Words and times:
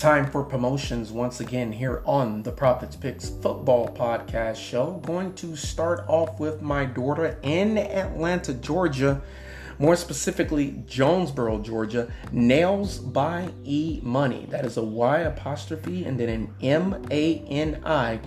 Time 0.00 0.30
for 0.30 0.42
promotions 0.42 1.12
once 1.12 1.40
again 1.40 1.70
here 1.70 2.02
on 2.06 2.42
the 2.42 2.50
Prophets 2.50 2.96
Picks 2.96 3.28
Football 3.28 3.86
Podcast 3.88 4.56
Show. 4.56 4.92
Going 5.04 5.34
to 5.34 5.54
start 5.54 6.06
off 6.08 6.40
with 6.40 6.62
my 6.62 6.86
daughter 6.86 7.38
in 7.42 7.76
Atlanta, 7.76 8.54
Georgia, 8.54 9.20
more 9.78 9.96
specifically 9.96 10.82
Jonesboro, 10.86 11.58
Georgia. 11.58 12.10
Nails 12.32 12.98
by 12.98 13.50
E 13.64 14.00
Money. 14.02 14.46
That 14.48 14.64
is 14.64 14.78
a 14.78 14.82
Y 14.82 15.18
apostrophe 15.18 16.06
and 16.06 16.18
then 16.18 16.30
an 16.30 16.54
M 16.62 17.04
A 17.10 17.40
N 17.40 17.82
I. 17.84 18.20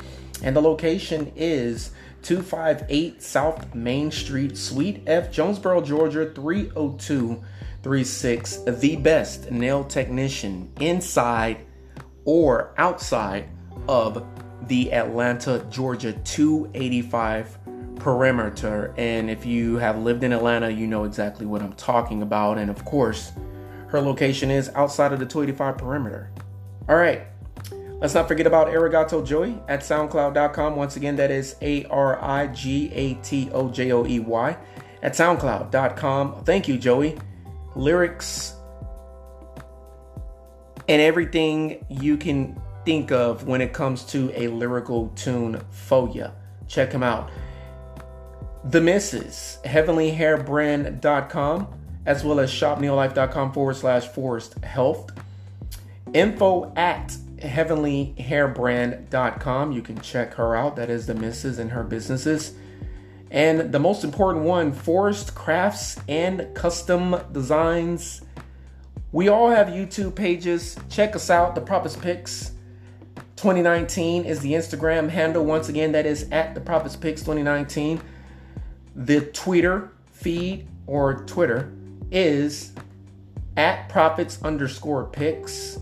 And 0.44 0.56
the 0.56 0.62
location 0.62 1.32
is 1.36 1.90
258 2.22 3.24
South 3.24 3.74
Main 3.74 4.12
Street, 4.12 4.58
Suite 4.58 5.02
F, 5.08 5.32
Jonesboro, 5.32 5.82
Georgia 5.82 6.32
302. 6.36 7.44
36, 7.84 8.60
the 8.66 8.96
best 8.96 9.52
nail 9.52 9.84
technician 9.84 10.72
inside 10.80 11.66
or 12.24 12.74
outside 12.78 13.50
of 13.90 14.26
the 14.68 14.94
Atlanta, 14.94 15.66
Georgia 15.70 16.14
285 16.14 17.60
perimeter. 17.98 18.94
And 18.98 19.30
if 19.30 19.46
you 19.46 19.76
have 19.76 20.00
lived 20.00 20.24
in 20.24 20.32
Atlanta, 20.32 20.70
you 20.70 20.88
know 20.88 21.04
exactly 21.04 21.46
what 21.46 21.62
I'm 21.62 21.74
talking 21.74 22.22
about. 22.22 22.58
And 22.58 22.72
of 22.72 22.86
course, 22.86 23.34
her 23.90 24.00
location 24.00 24.50
is 24.50 24.70
outside 24.76 25.12
of 25.12 25.20
the 25.20 25.26
285 25.26 25.78
perimeter. 25.78 26.32
All 26.88 26.96
right. 26.96 27.24
Let's 28.00 28.14
not 28.14 28.28
forget 28.28 28.48
about 28.48 28.68
Arigato 28.68 29.26
Joey 29.26 29.58
at 29.68 29.82
SoundCloud.com. 29.82 30.76
Once 30.76 30.96
again, 30.96 31.16
that 31.18 31.32
is 31.32 31.56
A 31.62 31.86
R 31.86 32.22
I 32.22 32.48
G 32.48 32.92
A 32.94 33.14
T 33.16 33.50
O 33.52 33.70
J 33.70 33.92
O 33.92 34.06
E 34.06 34.20
Y 34.20 34.58
at 35.02 35.14
SoundCloud.com. 35.14 36.44
Thank 36.44 36.68
you, 36.68 36.78
Joey 36.78 37.18
lyrics, 37.76 38.56
and 40.88 41.02
everything 41.02 41.86
you 41.90 42.16
can 42.18 42.62
think 42.86 43.12
of 43.12 43.48
when 43.48 43.62
it 43.62 43.74
comes 43.74 44.04
to 44.04 44.32
a 44.36 44.48
lyrical 44.48 45.10
tune 45.16 45.60
for 45.70 46.10
you. 46.10 46.28
Check 46.68 46.92
him 46.92 47.04
out. 47.04 47.30
The 48.66 48.82
Misses, 48.82 49.60
heavenlyhairbrand.com, 49.66 51.68
as 52.06 52.24
well 52.24 52.40
as 52.40 52.52
shopneolife.com 52.52 53.54
forward 53.54 53.76
slash 53.76 54.08
forest 54.08 54.64
health. 54.64 55.12
Info 56.14 56.72
at 56.76 57.18
heavenlyhairbrand.com. 57.38 59.72
You 59.72 59.82
can 59.82 60.00
check 60.00 60.36
her 60.36 60.56
out. 60.56 60.76
That 60.76 60.90
is 60.90 61.08
the 61.08 61.16
Misses 61.16 61.60
and 61.60 61.72
her 61.72 61.84
businesses. 61.84 62.54
And 63.34 63.72
the 63.72 63.80
most 63.80 64.04
important 64.04 64.46
one, 64.46 64.72
Forrest 64.72 65.34
Crafts 65.34 66.00
and 66.08 66.48
Custom 66.54 67.16
Designs. 67.32 68.22
We 69.12 69.28
all 69.28 69.50
have 69.50 69.68
YouTube 69.68 70.14
pages. 70.14 70.78
Check 70.88 71.16
us 71.16 71.32
out. 71.32 71.56
The 71.56 71.62
Prophets 71.62 71.96
Picks 71.96 72.52
2019 73.38 74.26
is 74.26 74.40
the 74.42 74.54
Instagram 74.54 75.10
handle. 75.10 75.44
Once 75.44 75.68
again, 75.68 75.92
that 75.94 76.06
is 76.06 76.30
at 76.32 76.54
the 76.54 76.62
Prophets 76.62 76.96
Picks 76.96 77.22
2019. 77.22 78.00
The 78.96 79.22
Twitter 79.22 79.92
feed 80.12 80.68
or 80.86 81.26
Twitter 81.26 81.74
is 82.12 82.74
at 83.58 83.90
Prophets 83.90 84.44
underscore 84.44 85.06
Picks. 85.06 85.80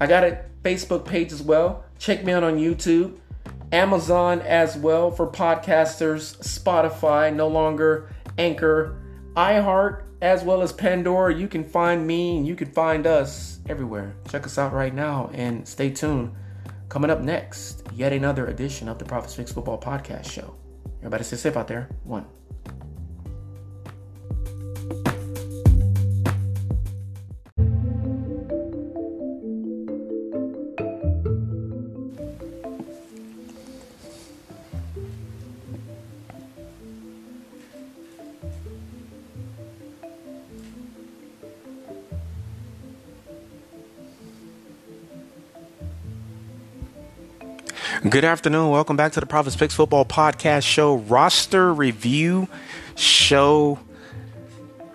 I 0.00 0.08
got 0.08 0.24
a 0.24 0.44
Facebook 0.64 1.04
page 1.04 1.30
as 1.30 1.42
well. 1.42 1.84
Check 2.00 2.24
me 2.24 2.32
out 2.32 2.42
on 2.42 2.58
YouTube. 2.58 3.18
Amazon 3.72 4.42
as 4.42 4.76
well 4.76 5.10
for 5.10 5.26
podcasters, 5.26 6.36
Spotify, 6.38 7.34
no 7.34 7.48
longer 7.48 8.14
Anchor, 8.36 8.98
iHeart, 9.34 10.04
as 10.20 10.44
well 10.44 10.60
as 10.60 10.72
Pandora. 10.72 11.34
You 11.34 11.48
can 11.48 11.64
find 11.64 12.06
me 12.06 12.36
and 12.36 12.46
you 12.46 12.54
can 12.54 12.70
find 12.70 13.06
us 13.06 13.60
everywhere. 13.68 14.14
Check 14.28 14.44
us 14.44 14.58
out 14.58 14.72
right 14.72 14.94
now 14.94 15.30
and 15.32 15.66
stay 15.66 15.90
tuned. 15.90 16.32
Coming 16.90 17.10
up 17.10 17.22
next, 17.22 17.86
yet 17.94 18.12
another 18.12 18.46
edition 18.48 18.88
of 18.88 18.98
the 18.98 19.06
Prophets 19.06 19.34
Picks 19.34 19.52
Football 19.52 19.80
Podcast 19.80 20.30
Show. 20.30 20.54
Everybody 20.98 21.24
stay 21.24 21.36
safe 21.36 21.56
out 21.56 21.66
there. 21.66 21.88
One. 22.04 22.26
Good 48.12 48.26
afternoon. 48.26 48.68
Welcome 48.68 48.98
back 48.98 49.12
to 49.12 49.20
the 49.20 49.26
Prophets 49.26 49.56
Picks 49.56 49.72
Football 49.72 50.04
Podcast 50.04 50.64
Show 50.64 50.96
roster 50.96 51.72
review 51.72 52.46
show 52.94 53.78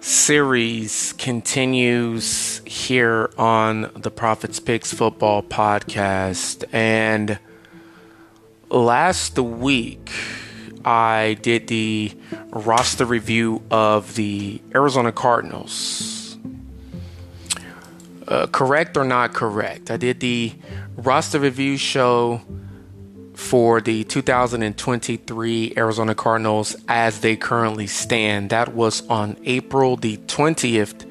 series 0.02 1.14
continues 1.14 2.62
here 2.64 3.32
on 3.36 3.90
the 3.96 4.12
Prophets 4.12 4.60
Picks 4.60 4.94
Football 4.94 5.42
Podcast. 5.42 6.64
And 6.72 7.40
last 8.70 9.40
week, 9.40 10.12
I 10.86 11.40
did 11.42 11.70
the 11.70 12.16
roster 12.52 13.06
review 13.06 13.64
of 13.72 14.14
the 14.14 14.62
Arizona 14.76 15.12
Cardinals. 15.12 16.38
Uh, 18.28 18.46
correct 18.46 18.96
or 18.96 19.06
not 19.06 19.34
correct? 19.34 19.90
I 19.90 19.98
did 19.98 20.20
the 20.20 20.54
roster 20.98 21.40
review 21.40 21.78
show 21.78 22.42
for 23.38 23.80
the 23.81 24.03
2023 24.03 25.74
Arizona 25.78 26.16
Cardinals 26.16 26.75
as 26.88 27.20
they 27.20 27.36
currently 27.36 27.86
stand. 27.86 28.50
That 28.50 28.74
was 28.74 29.08
on 29.09 29.38
April 29.46 29.96
the 29.96 30.18
20th, 30.18 31.08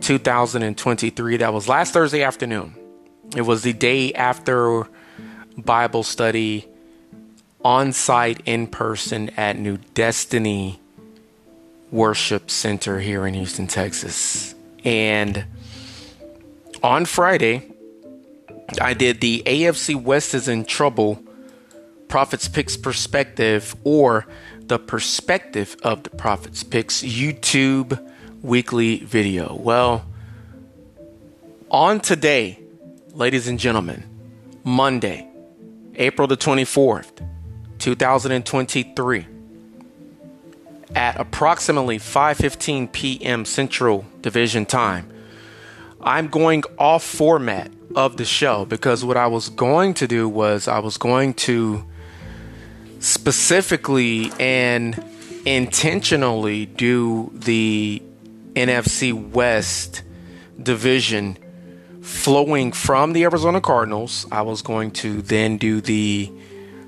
2023. 0.00 1.36
That 1.36 1.52
was 1.52 1.68
last 1.68 1.92
Thursday 1.92 2.22
afternoon. 2.22 2.74
It 3.36 3.42
was 3.42 3.62
the 3.62 3.74
day 3.74 4.14
after 4.14 4.88
Bible 5.58 6.02
study 6.02 6.66
on 7.62 7.92
site 7.92 8.40
in 8.46 8.66
person 8.66 9.28
at 9.36 9.58
New 9.58 9.76
Destiny 9.92 10.80
Worship 11.90 12.50
Center 12.50 13.00
here 13.00 13.26
in 13.26 13.34
Houston, 13.34 13.66
Texas. 13.66 14.54
And 14.82 15.44
on 16.82 17.04
Friday, 17.04 17.70
I 18.80 18.94
did 18.94 19.20
the 19.20 19.42
AFC 19.44 19.94
West 19.94 20.32
is 20.32 20.48
in 20.48 20.64
trouble 20.64 21.22
Prophets 22.10 22.48
Picks 22.48 22.76
Perspective 22.76 23.76
or 23.84 24.26
the 24.58 24.80
Perspective 24.80 25.76
of 25.84 26.02
the 26.02 26.10
Prophets 26.10 26.64
Picks 26.64 27.04
YouTube 27.04 28.04
weekly 28.42 28.96
video. 29.04 29.54
Well, 29.54 30.04
on 31.70 32.00
today, 32.00 32.58
ladies 33.12 33.46
and 33.46 33.60
gentlemen, 33.60 34.02
Monday, 34.64 35.28
April 35.94 36.26
the 36.26 36.36
24th, 36.36 37.24
2023, 37.78 39.26
at 40.96 41.20
approximately 41.20 41.98
5:15 41.98 42.90
p.m. 42.90 43.44
Central 43.44 44.04
Division 44.20 44.66
Time, 44.66 45.08
I'm 46.00 46.26
going 46.26 46.64
off 46.76 47.04
format 47.04 47.70
of 47.94 48.16
the 48.16 48.24
show 48.24 48.64
because 48.64 49.04
what 49.04 49.16
I 49.16 49.28
was 49.28 49.48
going 49.48 49.94
to 49.94 50.08
do 50.08 50.28
was 50.28 50.66
I 50.66 50.80
was 50.80 50.96
going 50.96 51.34
to 51.34 51.84
specifically 53.00 54.30
and 54.38 55.02
intentionally 55.44 56.66
do 56.66 57.30
the 57.34 58.00
NFC 58.54 59.12
West 59.12 60.02
division 60.62 61.36
flowing 62.02 62.72
from 62.72 63.12
the 63.12 63.24
Arizona 63.24 63.60
Cardinals. 63.60 64.26
I 64.30 64.42
was 64.42 64.62
going 64.62 64.92
to 64.92 65.22
then 65.22 65.56
do 65.56 65.80
the 65.80 66.30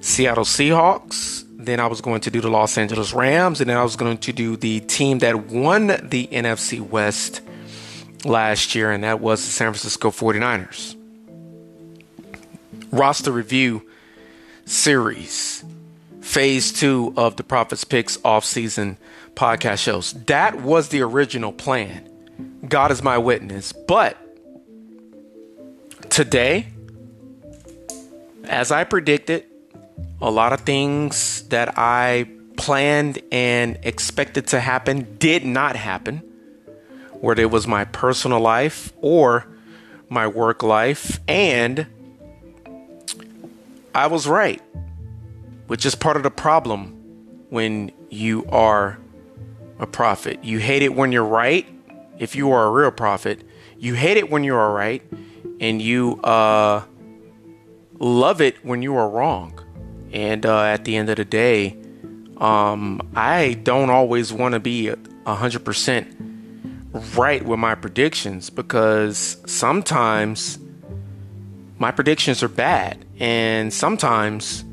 Seattle 0.00 0.44
Seahawks. 0.44 1.44
Then 1.50 1.80
I 1.80 1.86
was 1.86 2.00
going 2.00 2.20
to 2.22 2.30
do 2.30 2.40
the 2.40 2.50
Los 2.50 2.76
Angeles 2.76 3.12
Rams. 3.12 3.60
And 3.60 3.70
then 3.70 3.76
I 3.76 3.82
was 3.82 3.96
going 3.96 4.18
to 4.18 4.32
do 4.32 4.56
the 4.56 4.80
team 4.80 5.20
that 5.20 5.46
won 5.46 5.86
the 5.86 6.28
NFC 6.32 6.80
West 6.80 7.40
last 8.24 8.74
year, 8.74 8.90
and 8.90 9.04
that 9.04 9.20
was 9.20 9.44
the 9.44 9.50
San 9.50 9.72
Francisco 9.72 10.10
49ers. 10.10 10.96
Roster 12.90 13.32
review 13.32 13.82
series 14.64 15.61
phase 16.32 16.72
two 16.72 17.12
of 17.14 17.36
the 17.36 17.44
Prophets 17.44 17.84
Picks 17.84 18.16
off-season 18.24 18.96
podcast 19.34 19.80
shows. 19.80 20.14
That 20.24 20.62
was 20.62 20.88
the 20.88 21.02
original 21.02 21.52
plan. 21.52 22.08
God 22.66 22.90
is 22.90 23.02
my 23.02 23.18
witness. 23.18 23.72
But 23.72 24.16
today, 26.08 26.68
as 28.44 28.72
I 28.72 28.84
predicted, 28.84 29.44
a 30.22 30.30
lot 30.30 30.54
of 30.54 30.62
things 30.62 31.46
that 31.48 31.76
I 31.76 32.30
planned 32.56 33.20
and 33.30 33.78
expected 33.82 34.46
to 34.48 34.60
happen 34.60 35.18
did 35.18 35.44
not 35.44 35.76
happen, 35.76 36.22
whether 37.12 37.42
it 37.42 37.50
was 37.50 37.66
my 37.66 37.84
personal 37.84 38.40
life 38.40 38.90
or 39.02 39.46
my 40.08 40.26
work 40.26 40.62
life, 40.62 41.20
and 41.28 41.86
I 43.94 44.06
was 44.06 44.26
right, 44.26 44.62
which 45.72 45.86
is 45.86 45.94
part 45.94 46.18
of 46.18 46.22
the 46.22 46.30
problem 46.30 46.92
when 47.48 47.90
you 48.10 48.44
are 48.50 48.98
a 49.78 49.86
prophet. 49.86 50.44
You 50.44 50.58
hate 50.58 50.82
it 50.82 50.94
when 50.94 51.12
you're 51.12 51.24
right. 51.24 51.66
If 52.18 52.36
you 52.36 52.52
are 52.52 52.66
a 52.66 52.70
real 52.70 52.90
prophet, 52.90 53.42
you 53.78 53.94
hate 53.94 54.18
it 54.18 54.28
when 54.28 54.44
you 54.44 54.54
are 54.54 54.70
right, 54.70 55.02
and 55.60 55.80
you 55.80 56.20
uh, 56.24 56.82
love 57.98 58.42
it 58.42 58.62
when 58.62 58.82
you 58.82 58.94
are 58.96 59.08
wrong. 59.08 59.58
And 60.12 60.44
uh, 60.44 60.60
at 60.64 60.84
the 60.84 60.94
end 60.94 61.08
of 61.08 61.16
the 61.16 61.24
day, 61.24 61.78
um, 62.36 63.00
I 63.16 63.54
don't 63.54 63.88
always 63.88 64.30
want 64.30 64.52
to 64.52 64.60
be 64.60 64.88
a 64.88 65.34
hundred 65.34 65.64
percent 65.64 66.14
right 67.16 67.42
with 67.42 67.58
my 67.58 67.76
predictions 67.76 68.50
because 68.50 69.38
sometimes 69.46 70.58
my 71.78 71.90
predictions 71.90 72.42
are 72.42 72.48
bad, 72.48 73.06
and 73.18 73.72
sometimes 73.72 74.64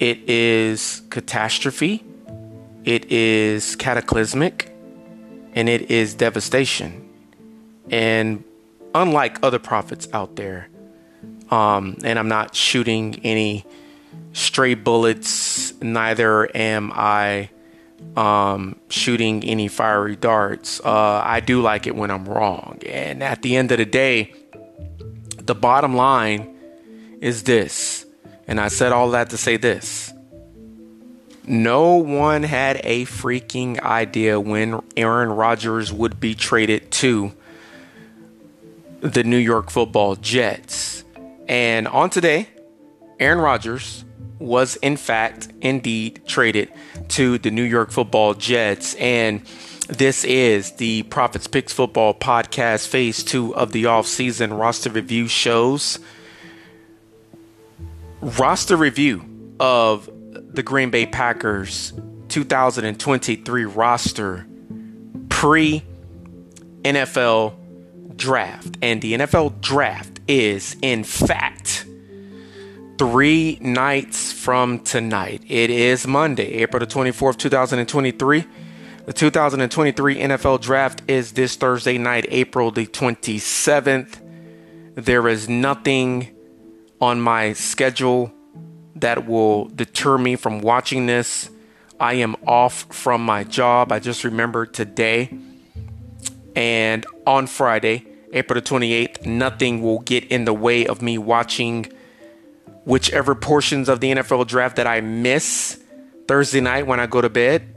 it 0.00 0.28
is 0.28 1.02
catastrophe, 1.10 2.02
it 2.84 3.12
is 3.12 3.76
cataclysmic, 3.76 4.74
and 5.52 5.68
it 5.68 5.90
is 5.90 6.14
devastation. 6.14 7.06
And 7.90 8.42
unlike 8.94 9.38
other 9.42 9.58
prophets 9.58 10.08
out 10.12 10.36
there, 10.36 10.68
um, 11.50 11.98
and 12.02 12.18
I'm 12.18 12.28
not 12.28 12.54
shooting 12.54 13.20
any 13.24 13.66
stray 14.32 14.74
bullets, 14.74 15.74
neither 15.82 16.48
am 16.56 16.92
I 16.94 17.50
um, 18.16 18.76
shooting 18.88 19.44
any 19.44 19.68
fiery 19.68 20.16
darts. 20.16 20.80
Uh, 20.80 21.22
I 21.24 21.40
do 21.40 21.60
like 21.60 21.86
it 21.86 21.94
when 21.94 22.10
I'm 22.10 22.24
wrong. 22.24 22.78
And 22.86 23.22
at 23.22 23.42
the 23.42 23.56
end 23.56 23.70
of 23.72 23.78
the 23.78 23.84
day, 23.84 24.32
the 25.36 25.54
bottom 25.54 25.94
line 25.94 26.56
is 27.20 27.42
this. 27.42 27.99
And 28.50 28.60
I 28.60 28.66
said 28.66 28.90
all 28.90 29.12
that 29.12 29.30
to 29.30 29.36
say 29.36 29.56
this. 29.56 30.12
No 31.46 31.94
one 31.94 32.42
had 32.42 32.80
a 32.82 33.04
freaking 33.06 33.80
idea 33.80 34.40
when 34.40 34.80
Aaron 34.96 35.30
Rodgers 35.30 35.92
would 35.92 36.18
be 36.18 36.34
traded 36.34 36.90
to 36.90 37.32
the 39.02 39.22
New 39.22 39.36
York 39.36 39.70
football 39.70 40.16
Jets. 40.16 41.04
And 41.48 41.86
on 41.86 42.10
today, 42.10 42.48
Aaron 43.20 43.38
Rodgers 43.38 44.04
was 44.40 44.74
in 44.76 44.96
fact 44.96 45.46
indeed 45.60 46.22
traded 46.26 46.72
to 47.10 47.38
the 47.38 47.52
New 47.52 47.62
York 47.62 47.92
football 47.92 48.34
Jets. 48.34 48.96
And 48.96 49.42
this 49.88 50.24
is 50.24 50.72
the 50.72 51.04
Prophets 51.04 51.46
Picks 51.46 51.72
Football 51.72 52.14
Podcast, 52.14 52.88
phase 52.88 53.22
two 53.22 53.54
of 53.54 53.70
the 53.70 53.86
off-season 53.86 54.52
roster 54.52 54.90
review 54.90 55.28
shows. 55.28 56.00
Roster 58.22 58.76
review 58.76 59.24
of 59.58 60.10
the 60.32 60.62
Green 60.62 60.90
Bay 60.90 61.06
Packers 61.06 61.94
2023 62.28 63.64
roster 63.64 64.46
pre 65.30 65.82
NFL 66.82 67.54
draft. 68.16 68.76
And 68.82 69.00
the 69.00 69.14
NFL 69.14 69.62
draft 69.62 70.20
is, 70.28 70.76
in 70.82 71.02
fact, 71.02 71.86
three 72.98 73.56
nights 73.62 74.32
from 74.32 74.80
tonight. 74.80 75.42
It 75.48 75.70
is 75.70 76.06
Monday, 76.06 76.52
April 76.56 76.80
the 76.80 76.86
24th, 76.86 77.38
2023. 77.38 78.44
The 79.06 79.12
2023 79.14 80.16
NFL 80.16 80.60
Draft 80.60 81.02
is 81.08 81.32
this 81.32 81.56
Thursday 81.56 81.96
night, 81.96 82.26
April 82.28 82.70
the 82.70 82.86
27th. 82.86 84.20
There 84.94 85.26
is 85.26 85.48
nothing 85.48 86.36
on 87.00 87.20
my 87.20 87.52
schedule 87.52 88.32
that 88.96 89.26
will 89.26 89.66
deter 89.68 90.18
me 90.18 90.36
from 90.36 90.60
watching 90.60 91.06
this. 91.06 91.50
I 91.98 92.14
am 92.14 92.36
off 92.46 92.86
from 92.94 93.24
my 93.24 93.44
job. 93.44 93.92
I 93.92 93.98
just 93.98 94.24
remembered 94.24 94.74
today. 94.74 95.36
And 96.56 97.06
on 97.26 97.46
Friday, 97.46 98.06
April 98.32 98.60
the 98.60 98.66
28th, 98.66 99.26
nothing 99.26 99.82
will 99.82 100.00
get 100.00 100.24
in 100.24 100.44
the 100.44 100.52
way 100.52 100.86
of 100.86 101.02
me 101.02 101.18
watching 101.18 101.92
whichever 102.84 103.34
portions 103.34 103.88
of 103.88 104.00
the 104.00 104.12
NFL 104.12 104.46
draft 104.46 104.76
that 104.76 104.86
I 104.86 105.00
miss 105.00 105.82
Thursday 106.26 106.60
night 106.60 106.86
when 106.86 107.00
I 107.00 107.06
go 107.06 107.20
to 107.20 107.28
bed. 107.28 107.74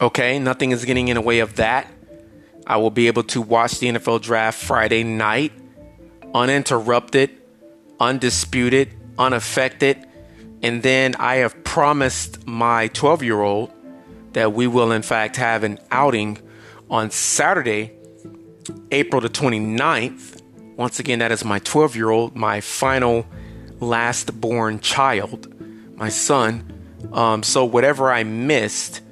Okay, 0.00 0.38
nothing 0.38 0.70
is 0.72 0.84
getting 0.84 1.08
in 1.08 1.14
the 1.14 1.20
way 1.20 1.38
of 1.40 1.56
that. 1.56 1.90
I 2.66 2.78
will 2.78 2.90
be 2.90 3.06
able 3.06 3.24
to 3.24 3.42
watch 3.42 3.78
the 3.78 3.88
NFL 3.88 4.22
draft 4.22 4.62
Friday 4.62 5.04
night 5.04 5.52
uninterrupted, 6.34 7.30
undisputed, 8.04 8.90
unaffected. 9.18 10.06
And 10.62 10.82
then 10.82 11.14
I 11.18 11.36
have 11.36 11.64
promised 11.64 12.46
my 12.46 12.88
12 12.88 13.22
year 13.22 13.40
old 13.40 13.72
that 14.32 14.52
we 14.52 14.66
will, 14.66 14.92
in 14.92 15.02
fact, 15.02 15.36
have 15.36 15.64
an 15.64 15.78
outing 15.90 16.38
on 16.90 17.10
Saturday, 17.10 17.92
April 18.90 19.20
the 19.20 19.28
29th. 19.28 20.42
Once 20.76 20.98
again, 20.98 21.20
that 21.20 21.32
is 21.32 21.44
my 21.44 21.58
12 21.60 21.96
year 21.96 22.10
old, 22.10 22.36
my 22.36 22.60
final 22.60 23.26
last 23.80 24.40
born 24.40 24.80
child, 24.80 25.52
my 25.96 26.08
son. 26.08 26.70
Um, 27.12 27.42
so, 27.42 27.64
whatever 27.64 28.10
I 28.10 28.24
missed 28.24 29.02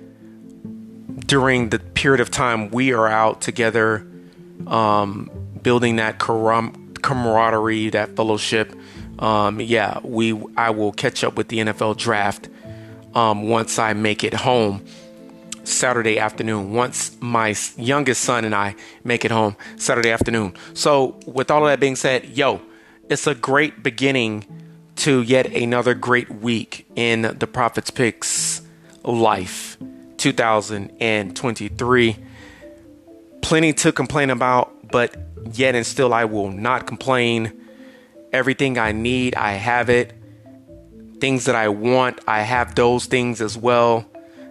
during 1.27 1.69
the 1.69 1.79
period 1.79 2.21
of 2.21 2.31
time 2.31 2.71
we 2.71 2.93
are 2.93 3.07
out 3.07 3.41
together, 3.41 4.07
um, 4.67 5.31
building 5.63 5.97
that 5.97 6.19
camaraderie, 6.19 7.91
that 7.91 8.17
fellowship, 8.17 8.75
um, 9.23 9.61
yeah, 9.61 10.01
we 10.03 10.33
I 10.57 10.71
will 10.71 10.93
catch 10.93 11.23
up 11.23 11.37
with 11.37 11.49
the 11.49 11.59
NFL 11.59 11.97
draft 11.97 12.49
um, 13.15 13.49
once 13.49 13.79
I 13.79 13.93
make 13.93 14.25
it 14.25 14.35
home. 14.35 14.85
Saturday 15.65 16.19
afternoon 16.19 16.73
once 16.73 17.17
my 17.21 17.55
youngest 17.77 18.23
son 18.23 18.45
and 18.45 18.53
I 18.53 18.75
make 19.05 19.25
it 19.25 19.31
home 19.31 19.57
Saturday 19.77 20.11
afternoon. 20.11 20.55
So, 20.75 21.21
with 21.25 21.53
all 21.53 21.65
of 21.65 21.71
that 21.71 21.79
being 21.79 21.95
said, 21.95 22.37
yo, 22.37 22.61
it's 23.09 23.29
a 23.29 23.35
great 23.37 23.81
beginning 23.81 24.45
to 24.97 25.23
yet 25.23 25.47
another 25.47 25.95
great 25.95 26.29
week 26.31 26.85
in 26.97 27.37
the 27.39 27.47
Prophets 27.47 27.91
Picks 27.91 28.63
life 29.05 29.79
2023. 30.17 32.17
Plenty 33.41 33.73
to 33.73 33.93
complain 33.93 34.31
about, 34.31 34.91
but 34.91 35.17
yet 35.53 35.77
and 35.77 35.87
still 35.87 36.13
I 36.13 36.25
will 36.25 36.51
not 36.51 36.89
complain. 36.89 37.62
Everything 38.33 38.79
I 38.79 38.93
need, 38.93 39.35
I 39.35 39.53
have 39.53 39.91
it. 39.91 40.13
Things 41.21 41.45
that 41.45 41.55
I 41.55 41.69
want, 41.69 42.21
I 42.27 42.41
have 42.43 42.75
those 42.75 43.07
things 43.07 43.41
as 43.41 43.57
well. 43.57 44.07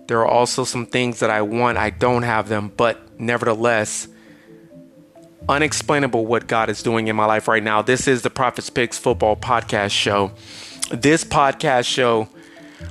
There 0.07 0.19
are 0.19 0.27
also 0.27 0.63
some 0.63 0.85
things 0.85 1.19
that 1.19 1.29
I 1.29 1.41
want, 1.41 1.77
I 1.77 1.89
don't 1.89 2.23
have 2.23 2.49
them, 2.49 2.71
but 2.75 3.19
nevertheless, 3.19 4.07
unexplainable 5.47 6.25
what 6.25 6.47
God 6.47 6.69
is 6.69 6.83
doing 6.83 7.07
in 7.07 7.15
my 7.15 7.25
life 7.25 7.47
right 7.47 7.63
now. 7.63 7.81
This 7.81 8.07
is 8.07 8.21
the 8.21 8.29
Prophets 8.29 8.69
Picks 8.69 8.97
Football 8.97 9.35
Podcast 9.35 9.91
Show. 9.91 10.31
This 10.91 11.23
podcast 11.23 11.85
show, 11.85 12.27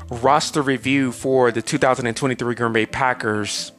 roster 0.09 0.62
review 0.62 1.12
for 1.12 1.50
the 1.50 1.62
2023 1.62 2.54
Green 2.54 2.73
Bay 2.73 2.87
Packers 2.87 3.73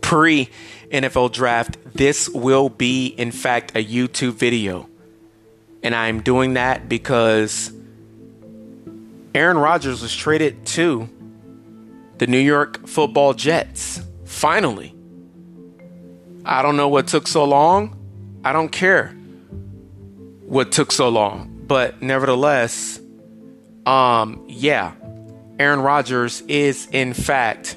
pre 0.00 0.48
NFL 0.90 1.32
draft. 1.32 1.76
This 1.94 2.28
will 2.28 2.68
be, 2.68 3.06
in 3.06 3.30
fact, 3.30 3.72
a 3.76 3.84
YouTube 3.84 4.34
video. 4.34 4.87
And 5.82 5.94
I'm 5.94 6.22
doing 6.22 6.54
that 6.54 6.88
because 6.88 7.72
Aaron 9.34 9.58
Rodgers 9.58 10.02
was 10.02 10.14
traded 10.14 10.66
to 10.66 11.08
the 12.18 12.26
New 12.26 12.38
York 12.38 12.86
football 12.88 13.34
Jets. 13.34 14.02
Finally. 14.24 14.94
I 16.44 16.62
don't 16.62 16.76
know 16.76 16.88
what 16.88 17.06
took 17.06 17.26
so 17.26 17.44
long. 17.44 17.96
I 18.44 18.52
don't 18.52 18.70
care 18.70 19.08
what 20.46 20.72
took 20.72 20.92
so 20.92 21.08
long. 21.08 21.64
But 21.66 22.00
nevertheless, 22.00 23.00
um, 23.84 24.44
yeah, 24.48 24.92
Aaron 25.58 25.80
Rodgers 25.80 26.40
is 26.42 26.88
in 26.90 27.12
fact 27.12 27.76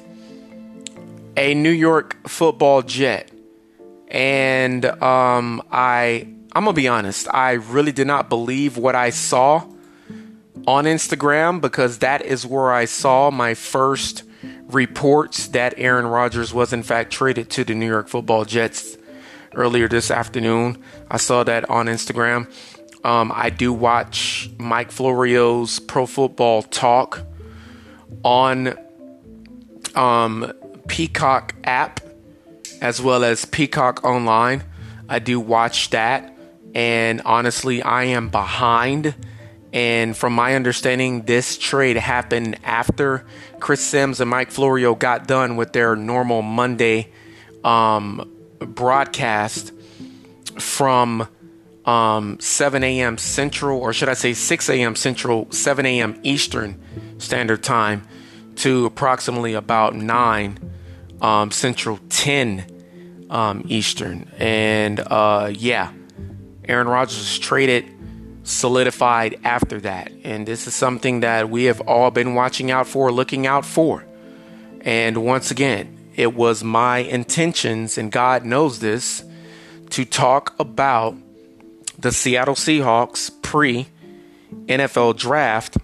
a 1.36 1.54
New 1.54 1.70
York 1.70 2.28
football 2.28 2.82
jet. 2.82 3.30
And 4.08 4.84
um, 4.84 5.62
I 5.70 6.28
I'm 6.54 6.64
gonna 6.64 6.74
be 6.74 6.88
honest, 6.88 7.28
I 7.32 7.52
really 7.52 7.92
did 7.92 8.06
not 8.06 8.28
believe 8.28 8.76
what 8.76 8.94
I 8.94 9.10
saw 9.10 9.66
on 10.66 10.84
Instagram 10.84 11.60
because 11.60 11.98
that 11.98 12.22
is 12.22 12.46
where 12.46 12.72
I 12.72 12.84
saw 12.84 13.30
my 13.30 13.54
first 13.54 14.24
reports 14.68 15.48
that 15.48 15.74
Aaron 15.76 16.06
Rodgers 16.06 16.52
was 16.52 16.72
in 16.72 16.82
fact 16.82 17.12
traded 17.12 17.50
to 17.50 17.64
the 17.64 17.74
New 17.74 17.86
York 17.86 18.08
Football 18.08 18.44
Jets 18.44 18.96
earlier 19.54 19.88
this 19.88 20.10
afternoon. 20.10 20.82
I 21.10 21.16
saw 21.16 21.42
that 21.44 21.68
on 21.70 21.86
Instagram. 21.86 22.50
Um, 23.04 23.32
I 23.34 23.50
do 23.50 23.72
watch 23.72 24.50
Mike 24.58 24.90
Florio's 24.90 25.80
Pro 25.80 26.06
Football 26.06 26.62
Talk 26.62 27.24
on 28.24 28.78
um, 29.94 30.52
Peacock 30.86 31.54
app 31.64 32.00
as 32.80 33.00
well 33.00 33.24
as 33.24 33.44
Peacock 33.44 34.04
Online. 34.04 34.64
I 35.08 35.18
do 35.18 35.40
watch 35.40 35.90
that, 35.90 36.31
and 36.74 37.22
honestly, 37.24 37.82
I 37.82 38.04
am 38.04 38.28
behind. 38.28 39.14
And 39.72 40.16
from 40.16 40.34
my 40.34 40.54
understanding, 40.54 41.22
this 41.22 41.56
trade 41.56 41.96
happened 41.96 42.58
after 42.62 43.24
Chris 43.58 43.80
Simms 43.84 44.20
and 44.20 44.28
Mike 44.28 44.50
Florio 44.50 44.94
got 44.94 45.26
done 45.26 45.56
with 45.56 45.72
their 45.72 45.96
normal 45.96 46.42
Monday 46.42 47.10
um, 47.64 48.30
broadcast 48.58 49.72
from 50.58 51.26
um, 51.84 52.38
7 52.38 52.84
a.m. 52.84 53.18
Central, 53.18 53.80
or 53.80 53.92
should 53.92 54.08
I 54.08 54.14
say 54.14 54.34
6 54.34 54.68
a.m. 54.68 54.94
Central, 54.94 55.50
7 55.50 55.86
a.m. 55.86 56.20
Eastern 56.22 56.80
Standard 57.18 57.62
Time, 57.62 58.06
to 58.56 58.86
approximately 58.86 59.54
about 59.54 59.94
9 59.94 60.58
um, 61.20 61.50
Central, 61.50 61.98
10 62.10 63.26
um, 63.30 63.64
Eastern. 63.68 64.30
And 64.38 65.00
uh, 65.00 65.50
yeah, 65.52 65.92
Aaron 66.68 66.88
Rodgers 66.88 67.18
was 67.18 67.38
traded, 67.38 67.86
solidified 68.44 69.38
after 69.44 69.80
that. 69.80 70.12
And 70.24 70.46
this 70.46 70.66
is 70.66 70.74
something 70.74 71.20
that 71.20 71.50
we 71.50 71.64
have 71.64 71.80
all 71.82 72.10
been 72.10 72.34
watching 72.34 72.70
out 72.70 72.86
for, 72.86 73.10
looking 73.12 73.46
out 73.46 73.64
for. 73.64 74.04
And 74.80 75.24
once 75.24 75.50
again, 75.50 75.98
it 76.16 76.34
was 76.34 76.62
my 76.62 76.98
intentions, 76.98 77.96
and 77.96 78.12
God 78.12 78.44
knows 78.44 78.80
this, 78.80 79.24
to 79.90 80.04
talk 80.04 80.54
about 80.58 81.16
the 81.98 82.12
Seattle 82.12 82.54
Seahawks 82.54 83.30
pre 83.42 83.88
NFL 84.66 85.16
draft 85.16 85.78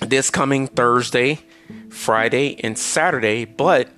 this 0.00 0.30
coming 0.30 0.66
Thursday, 0.66 1.40
Friday, 1.88 2.58
and 2.62 2.78
Saturday. 2.78 3.44
But 3.44 3.88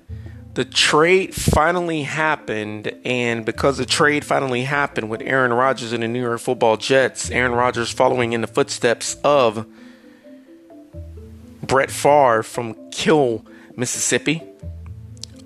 the 0.57 0.65
trade 0.65 1.35
finally 1.35 2.01
happened, 2.01 2.91
and 3.05 3.45
because 3.45 3.77
the 3.77 3.85
trade 3.85 4.25
finally 4.25 4.63
happened 4.63 5.07
with 5.07 5.21
Aaron 5.21 5.53
Rodgers 5.53 5.93
and 5.93 6.01
the 6.01 6.07
New 6.07 6.21
York 6.21 6.39
Football 6.39 6.77
Jets, 6.77 7.29
Aaron 7.29 7.51
Rodgers 7.51 7.91
following 7.91 8.33
in 8.33 8.41
the 8.41 8.47
footsteps 8.47 9.17
of 9.23 9.67
Brett 11.61 11.91
Favre 11.91 12.41
from 12.41 12.75
Kiln, 12.89 13.45
Mississippi 13.75 14.41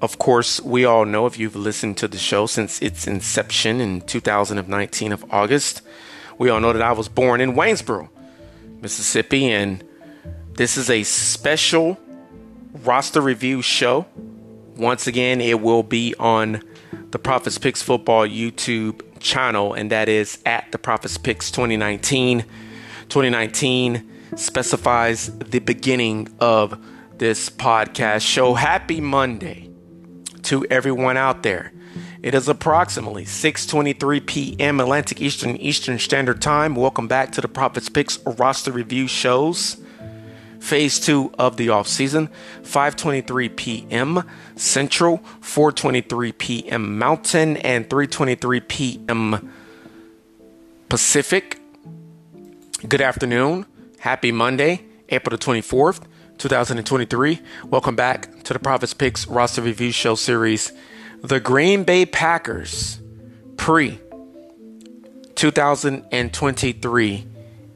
of 0.02 0.18
course, 0.18 0.60
we 0.62 0.84
all 0.84 1.06
know 1.06 1.28
if 1.28 1.38
you've 1.38 1.56
listened 1.56 1.98
to 1.98 2.08
the 2.08 2.18
show 2.18 2.48
since 2.48 2.82
its 2.82 3.06
inception 3.06 3.80
in 3.80 4.02
2019 4.02 5.12
of 5.12 5.24
August, 5.30 5.82
we 6.40 6.50
all 6.50 6.60
know 6.60 6.74
that 6.74 6.82
I 6.82 6.94
was 6.94 7.08
born 7.08 7.40
in 7.40 7.54
Waynesboro, 7.54 8.10
Mississippi, 8.82 9.52
and 9.52 9.84
this 10.56 10.76
is 10.76 10.90
a 10.90 11.04
special 11.04 12.00
roster 12.84 13.22
review 13.22 13.62
show. 13.62 14.08
Once 14.82 15.06
again, 15.06 15.40
it 15.40 15.62
will 15.62 15.84
be 15.84 16.16
on 16.18 16.60
the 17.12 17.20
Prophets 17.20 17.60
Picks 17.60 17.84
Football 17.84 18.28
YouTube 18.28 19.00
channel, 19.20 19.76
and 19.76 19.92
that 19.92 20.10
is 20.10 20.40
at 20.44 20.72
the 20.72 20.80
Prophets 20.80 21.20
Picks 21.20 21.52
2019. 21.52 22.44
2019 23.08 24.12
specifies 24.36 25.38
the 25.38 25.60
beginning 25.60 26.28
of 26.40 26.84
this 27.20 27.48
podcast 27.48 28.22
show. 28.22 28.56
Happy 28.56 29.00
Monday 29.00 29.70
to 30.42 30.66
everyone 30.72 31.16
out 31.16 31.44
there. 31.44 31.72
It 32.24 32.34
is 32.34 32.48
approximately 32.50 33.26
6:23 33.26 34.26
p.m. 34.26 34.80
Atlantic 34.80 35.22
Eastern 35.22 35.58
Eastern 35.58 36.00
Standard 36.00 36.42
Time. 36.42 36.74
Welcome 36.74 37.08
back 37.08 37.32
to 37.34 37.42
the 37.42 37.48
Prophets 37.48 37.90
Picks 37.90 38.18
roster 38.26 38.72
review 38.72 39.08
shows. 39.08 39.78
Phase 40.62 41.00
2 41.00 41.34
of 41.38 41.58
the 41.58 41.70
off 41.70 41.88
season, 41.88 42.30
5:23 42.62 43.56
p.m. 43.56 44.24
Central, 44.56 45.18
4:23 45.42 46.38
p.m. 46.38 46.98
Mountain 46.98 47.58
and 47.58 47.90
3:23 47.90 48.68
p.m. 48.68 49.52
Pacific. 50.88 51.60
Good 52.88 53.02
afternoon. 53.02 53.66
Happy 54.00 54.32
Monday, 54.32 54.86
April 55.10 55.36
the 55.36 55.44
24th. 55.44 56.02
2023. 56.38 57.40
Welcome 57.66 57.96
back 57.96 58.44
to 58.44 58.54
the 58.54 58.60
Prophets 58.60 58.96
Picks 58.96 59.28
roster 59.28 59.62
review 59.62 59.92
show 59.92 60.16
series. 60.16 60.72
The 61.22 61.40
Green 61.40 61.84
Bay 61.84 62.04
Packers 62.08 63.00
pre 63.58 64.00
2023 65.36 67.28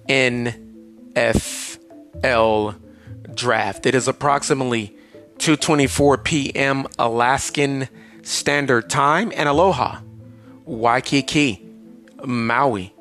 NFL 0.08 1.75
draft. 2.22 3.86
It 3.86 3.96
is 3.96 4.08
approximately 4.08 4.96
2:24 5.38 6.24
p.m. 6.24 6.88
Alaskan 6.98 7.88
Standard 8.24 8.90
Time 8.90 9.32
and 9.36 9.48
Aloha, 9.48 10.00
Waikiki, 10.66 11.64
Maui, 12.24 12.94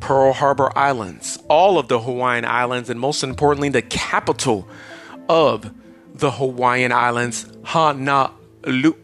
Pearl 0.00 0.32
Harbor 0.32 0.76
Islands, 0.76 1.38
all 1.48 1.78
of 1.78 1.88
the 1.88 2.00
Hawaiian 2.00 2.44
Islands, 2.44 2.88
and 2.88 2.98
most 2.98 3.22
importantly, 3.22 3.68
the 3.68 3.82
capital 3.82 4.68
of 5.28 5.72
the 6.14 6.30
Hawaiian 6.30 6.92
Islands, 6.92 7.46
Honolulu. 7.64 8.94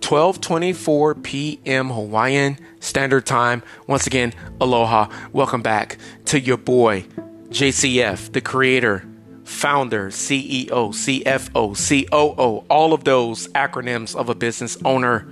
12:24 0.00 1.22
p.m. 1.22 1.88
Hawaiian 1.88 2.58
Standard 2.78 3.24
Time. 3.24 3.62
Once 3.86 4.06
again, 4.06 4.34
aloha. 4.60 5.08
Welcome 5.32 5.62
back 5.62 5.96
to 6.26 6.38
your 6.38 6.58
boy 6.58 7.06
JCF, 7.54 8.32
the 8.32 8.40
creator, 8.40 9.04
founder, 9.44 10.08
CEO, 10.08 10.66
CFO, 10.66 12.08
COO, 12.10 12.64
all 12.68 12.92
of 12.92 13.04
those 13.04 13.46
acronyms 13.48 14.16
of 14.16 14.28
a 14.28 14.34
business 14.34 14.76
owner. 14.84 15.28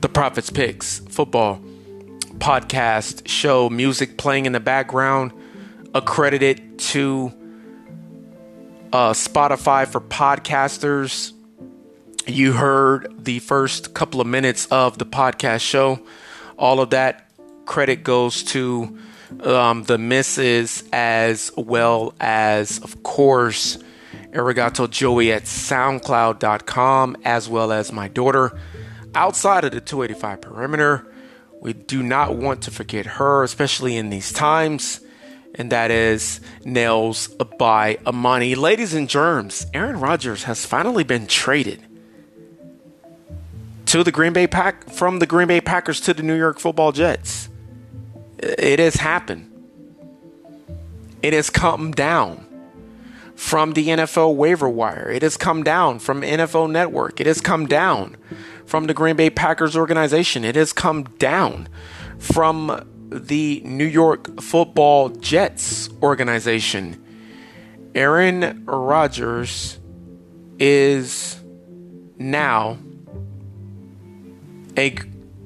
The 0.00 0.08
Prophets 0.08 0.48
Picks 0.48 1.00
football 1.00 1.60
podcast 2.38 3.26
show, 3.26 3.68
music 3.68 4.16
playing 4.16 4.46
in 4.46 4.52
the 4.52 4.60
background, 4.60 5.32
accredited 5.92 6.78
to 6.78 7.32
uh, 8.92 9.12
Spotify 9.12 9.88
for 9.88 10.00
podcasters. 10.00 11.32
You 12.28 12.52
heard 12.52 13.12
the 13.18 13.40
first 13.40 13.92
couple 13.92 14.20
of 14.20 14.28
minutes 14.28 14.66
of 14.66 14.98
the 14.98 15.06
podcast 15.06 15.62
show. 15.62 15.98
All 16.56 16.78
of 16.78 16.90
that 16.90 17.28
credit 17.66 18.04
goes 18.04 18.44
to 18.44 18.96
um, 19.42 19.84
the 19.84 19.98
misses 19.98 20.84
as 20.92 21.50
well 21.56 22.14
as, 22.20 22.78
of 22.80 23.02
course, 23.02 23.78
Arigato 24.32 24.88
Joey 24.88 25.32
at 25.32 25.44
SoundCloud.com, 25.44 27.16
as 27.24 27.48
well 27.48 27.72
as 27.72 27.92
my 27.92 28.08
daughter 28.08 28.58
outside 29.14 29.64
of 29.64 29.72
the 29.72 29.80
285 29.80 30.40
perimeter. 30.40 31.12
We 31.60 31.72
do 31.72 32.02
not 32.02 32.36
want 32.36 32.62
to 32.62 32.70
forget 32.70 33.06
her, 33.06 33.42
especially 33.42 33.96
in 33.96 34.10
these 34.10 34.32
times 34.32 35.00
and 35.54 35.70
that 35.72 35.90
is 35.90 36.40
Nails 36.64 37.28
by 37.28 37.98
Amani. 38.06 38.54
Ladies 38.54 38.94
and 38.94 39.08
germs, 39.08 39.66
Aaron 39.74 40.00
Rodgers 40.00 40.44
has 40.44 40.64
finally 40.64 41.04
been 41.04 41.26
traded 41.26 41.86
to 43.84 44.02
the 44.02 44.10
Green 44.10 44.32
Bay 44.32 44.46
Pack 44.46 44.88
from 44.88 45.18
the 45.18 45.26
Green 45.26 45.48
Bay 45.48 45.60
Packers 45.60 46.00
to 46.00 46.14
the 46.14 46.22
New 46.22 46.36
York 46.36 46.58
Football 46.58 46.92
Jets. 46.92 47.49
It 48.42 48.78
has 48.78 48.96
happened. 48.96 49.46
It 51.22 51.32
has 51.32 51.50
come 51.50 51.92
down 51.92 52.46
from 53.36 53.72
the 53.72 53.88
NFL 53.88 54.36
waiver 54.36 54.68
wire. 54.68 55.10
It 55.10 55.22
has 55.22 55.36
come 55.36 55.62
down 55.62 55.98
from 55.98 56.22
NFL 56.22 56.70
Network. 56.70 57.20
It 57.20 57.26
has 57.26 57.40
come 57.40 57.66
down 57.66 58.16
from 58.66 58.86
the 58.86 58.94
Green 58.94 59.16
Bay 59.16 59.30
Packers 59.30 59.76
organization. 59.76 60.44
It 60.44 60.56
has 60.56 60.72
come 60.72 61.04
down 61.18 61.68
from 62.18 62.86
the 63.10 63.60
New 63.64 63.86
York 63.86 64.40
Football 64.40 65.08
Jets 65.10 65.88
organization. 66.02 67.02
Aaron 67.94 68.64
Rodgers 68.66 69.78
is 70.58 71.40
now 72.18 72.78
a 74.76 74.94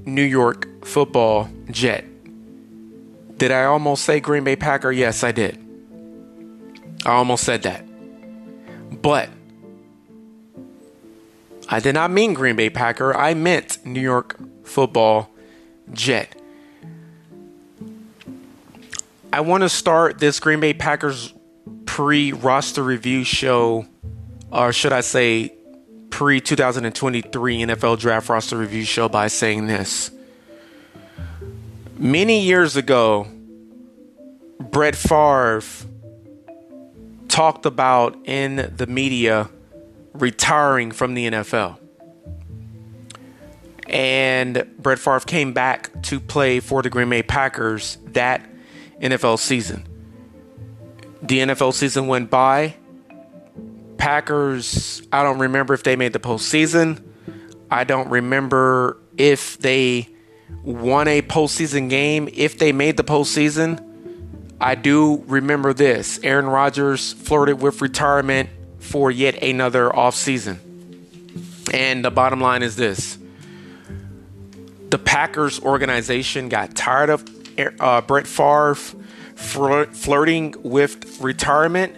New 0.05 0.23
York 0.23 0.85
football 0.85 1.49
Jet. 1.71 2.05
Did 3.37 3.51
I 3.51 3.65
almost 3.65 4.05
say 4.05 4.21
Green 4.21 4.45
Bay 4.45 4.57
Packer? 4.57 4.93
Yes, 4.93 5.25
I 5.25 5.33
did. 5.33 5.59
I 7.05 7.13
almost 7.13 7.45
said 7.45 7.63
that. 7.63 7.85
But 9.03 9.29
I 11.69 11.81
did 11.81 11.95
not 11.95 12.11
mean 12.11 12.35
Green 12.35 12.57
Bay 12.57 12.71
Packer. 12.71 13.17
I 13.17 13.35
meant 13.35 13.85
New 13.85 14.01
York 14.01 14.39
football 14.65 15.31
Jet. 15.93 16.35
I 19.33 19.41
want 19.41 19.63
to 19.63 19.69
start 19.69 20.19
this 20.19 20.39
Green 20.39 20.61
Bay 20.61 20.73
Packers 20.75 21.35
pre 21.87 22.33
roster 22.33 22.83
review 22.83 23.25
show, 23.25 23.87
or 24.53 24.73
should 24.73 24.93
I 24.93 25.01
say, 25.01 25.53
pre 26.11 26.41
2023 26.41 27.59
NFL 27.59 27.99
draft 27.99 28.29
roster 28.29 28.57
review 28.57 28.85
show 28.85 29.09
by 29.09 29.27
saying 29.27 29.67
this. 29.67 30.11
Many 31.97 32.41
years 32.41 32.77
ago, 32.77 33.27
Brett 34.61 34.97
Favre 34.97 35.63
talked 37.29 37.67
about 37.67 38.17
in 38.25 38.73
the 38.77 38.87
media 38.87 39.49
retiring 40.13 40.91
from 40.91 41.15
the 41.15 41.27
NFL. 41.31 41.79
and 43.87 44.67
Brett 44.79 44.99
Favre 44.99 45.21
came 45.21 45.53
back 45.53 46.03
to 46.05 46.19
play 46.19 46.59
for 46.59 46.83
the 46.83 46.91
Green 46.91 47.11
Bay 47.11 47.23
Packers 47.23 47.99
that 48.07 48.45
NFL 49.01 49.39
season. 49.39 49.87
The 51.23 51.41
NFL 51.41 51.75
season 51.75 52.07
went 52.07 52.31
by. 52.31 52.75
Packers, 53.99 55.03
I 55.13 55.23
don't 55.23 55.39
remember 55.39 55.75
if 55.75 55.83
they 55.83 55.97
made 55.97 56.13
the 56.13 56.19
postseason. 56.19 57.03
I 57.71 57.85
don't 57.85 58.09
remember 58.09 58.99
if 59.17 59.59
they 59.59 60.09
won 60.65 61.07
a 61.09 61.23
postseason 61.23 61.89
game, 61.91 62.29
if 62.33 62.59
they 62.59 62.73
made 62.73 62.97
the 62.97 63.05
postseason. 63.05 63.83
I 64.61 64.75
do 64.75 65.23
remember 65.27 65.73
this 65.75 66.19
Aaron 66.23 66.47
Rodgers 66.47 67.13
flirted 67.13 67.61
with 67.61 67.83
retirement 67.83 68.49
for 68.79 69.11
yet 69.11 69.43
another 69.43 69.91
offseason. 69.91 70.59
And 71.73 72.05
the 72.05 72.11
bottom 72.11 72.41
line 72.41 72.63
is 72.63 72.77
this 72.77 73.19
the 74.91 74.99
Packers 74.99 75.61
organization 75.61 76.49
got 76.49 76.75
tired 76.75 77.11
of 77.11 77.25
uh, 77.81 78.01
Brett 78.03 78.27
Favre 78.27 78.75
flirting 79.35 80.55
with 80.63 81.21
retirement. 81.21 81.97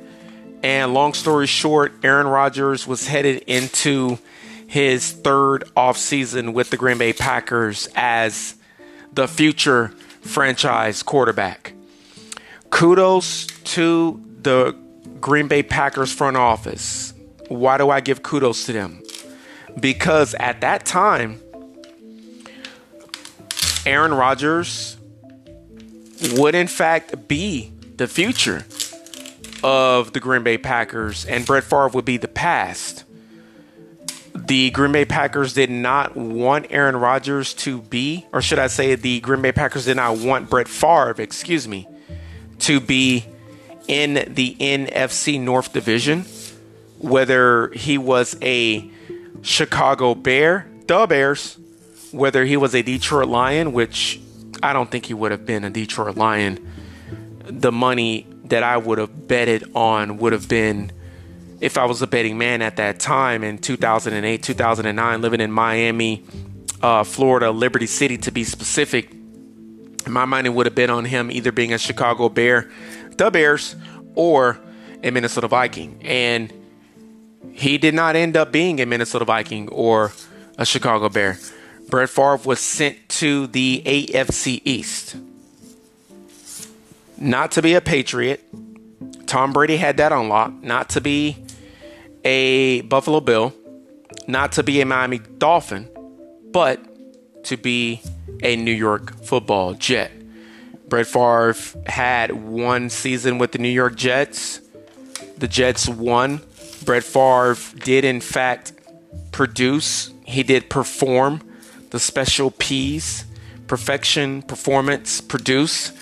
And 0.62 0.94
long 0.94 1.12
story 1.12 1.46
short, 1.46 1.92
Aaron 2.02 2.26
Rodgers 2.26 2.86
was 2.86 3.06
headed 3.06 3.44
into 3.46 4.18
his 4.66 5.12
third 5.12 5.64
offseason 5.76 6.52
with 6.52 6.70
the 6.70 6.76
Green 6.76 6.98
Bay 6.98 7.12
Packers 7.12 7.88
as 7.94 8.54
the 9.12 9.28
future 9.28 9.88
franchise 10.20 11.02
quarterback. 11.02 11.72
Kudos 12.70 13.46
to 13.46 14.20
the 14.42 14.76
Green 15.20 15.48
Bay 15.48 15.62
Packers 15.62 16.12
front 16.12 16.36
office. 16.36 17.14
Why 17.48 17.78
do 17.78 17.90
I 17.90 18.00
give 18.00 18.22
kudos 18.22 18.66
to 18.66 18.72
them? 18.72 19.02
Because 19.78 20.34
at 20.34 20.60
that 20.62 20.84
time, 20.84 21.40
Aaron 23.84 24.12
Rodgers 24.12 24.96
would 26.32 26.54
in 26.54 26.66
fact 26.66 27.28
be 27.28 27.72
the 27.96 28.08
future 28.08 28.64
of 29.62 30.12
the 30.12 30.20
Green 30.20 30.42
Bay 30.42 30.58
Packers, 30.58 31.24
and 31.24 31.46
Brett 31.46 31.64
Favre 31.64 31.88
would 31.88 32.04
be 32.04 32.16
the 32.16 32.28
past. 32.28 33.04
The 34.46 34.70
Green 34.70 34.92
Bay 34.92 35.04
Packers 35.04 35.54
did 35.54 35.70
not 35.70 36.16
want 36.16 36.66
Aaron 36.70 36.96
Rodgers 36.96 37.52
to 37.54 37.80
be, 37.80 38.26
or 38.32 38.40
should 38.40 38.60
I 38.60 38.68
say, 38.68 38.94
the 38.94 39.18
Green 39.20 39.42
Bay 39.42 39.50
Packers 39.50 39.86
did 39.86 39.96
not 39.96 40.18
want 40.18 40.48
Brett 40.48 40.68
Favre, 40.68 41.20
excuse 41.20 41.66
me, 41.66 41.88
to 42.60 42.78
be 42.78 43.24
in 43.88 44.14
the 44.34 44.56
NFC 44.60 45.40
North 45.40 45.72
Division, 45.72 46.24
whether 46.98 47.70
he 47.72 47.98
was 47.98 48.36
a 48.40 48.88
Chicago 49.42 50.14
Bear, 50.14 50.68
the 50.86 51.06
Bears, 51.08 51.58
whether 52.12 52.44
he 52.44 52.56
was 52.56 52.74
a 52.74 52.82
Detroit 52.82 53.28
Lion, 53.28 53.72
which 53.72 54.20
I 54.62 54.72
don't 54.72 54.90
think 54.90 55.06
he 55.06 55.14
would 55.14 55.32
have 55.32 55.44
been 55.44 55.64
a 55.64 55.70
Detroit 55.70 56.16
Lion. 56.16 56.64
The 57.44 57.72
money 57.72 58.26
that 58.44 58.62
I 58.62 58.76
would 58.76 58.98
have 58.98 59.26
betted 59.26 59.70
on 59.74 60.18
would 60.18 60.32
have 60.32 60.48
been 60.48 60.92
if 61.60 61.78
I 61.78 61.84
was 61.86 62.02
a 62.02 62.06
betting 62.06 62.38
man 62.38 62.62
at 62.62 62.76
that 62.76 63.00
time 63.00 63.42
in 63.42 63.58
2008, 63.58 64.42
2009, 64.42 65.20
living 65.22 65.40
in 65.40 65.50
Miami, 65.50 66.24
uh, 66.82 67.04
Florida, 67.04 67.50
Liberty 67.50 67.86
City 67.86 68.18
to 68.18 68.30
be 68.30 68.44
specific. 68.44 69.14
My 70.06 70.24
money 70.24 70.48
would 70.48 70.66
have 70.66 70.74
been 70.74 70.90
on 70.90 71.04
him 71.04 71.30
either 71.30 71.52
being 71.52 71.72
a 71.72 71.78
Chicago 71.78 72.28
Bear, 72.28 72.70
the 73.16 73.30
Bears, 73.30 73.74
or 74.14 74.58
a 75.02 75.10
Minnesota 75.10 75.48
Viking. 75.48 75.98
And 76.02 76.52
he 77.52 77.78
did 77.78 77.94
not 77.94 78.16
end 78.16 78.36
up 78.36 78.52
being 78.52 78.80
a 78.80 78.86
Minnesota 78.86 79.24
Viking 79.24 79.68
or 79.70 80.12
a 80.58 80.66
Chicago 80.66 81.08
Bear. 81.08 81.38
Brett 81.88 82.10
Favre 82.10 82.38
was 82.44 82.60
sent 82.60 83.08
to 83.08 83.46
the 83.46 83.82
AFC 83.84 84.60
East. 84.64 85.16
Not 87.18 87.52
to 87.52 87.62
be 87.62 87.74
a 87.74 87.80
Patriot. 87.80 88.44
Tom 89.26 89.52
Brady 89.52 89.76
had 89.76 89.96
that 89.96 90.12
on 90.12 90.28
lock. 90.28 90.52
Not 90.62 90.90
to 90.90 91.00
be 91.00 91.36
a 92.26 92.80
Buffalo 92.82 93.20
Bill. 93.20 93.54
Not 94.26 94.52
to 94.52 94.64
be 94.64 94.80
a 94.80 94.84
Miami 94.84 95.18
Dolphin. 95.18 95.88
But 96.50 97.44
to 97.44 97.56
be 97.56 98.02
a 98.42 98.56
New 98.56 98.72
York 98.72 99.22
football 99.22 99.74
Jet. 99.74 100.10
Brett 100.88 101.06
Favre 101.06 101.54
had 101.86 102.32
one 102.32 102.90
season 102.90 103.38
with 103.38 103.52
the 103.52 103.58
New 103.58 103.68
York 103.68 103.94
Jets. 103.94 104.60
The 105.38 105.48
Jets 105.48 105.88
won. 105.88 106.40
Brett 106.84 107.04
Favre 107.04 107.56
did, 107.84 108.04
in 108.04 108.20
fact, 108.20 108.72
produce, 109.32 110.10
he 110.24 110.42
did 110.42 110.68
perform 110.68 111.40
the 111.90 112.00
special 112.00 112.50
P's, 112.50 113.24
perfection, 113.66 114.42
performance, 114.42 115.20
produce. 115.20 115.92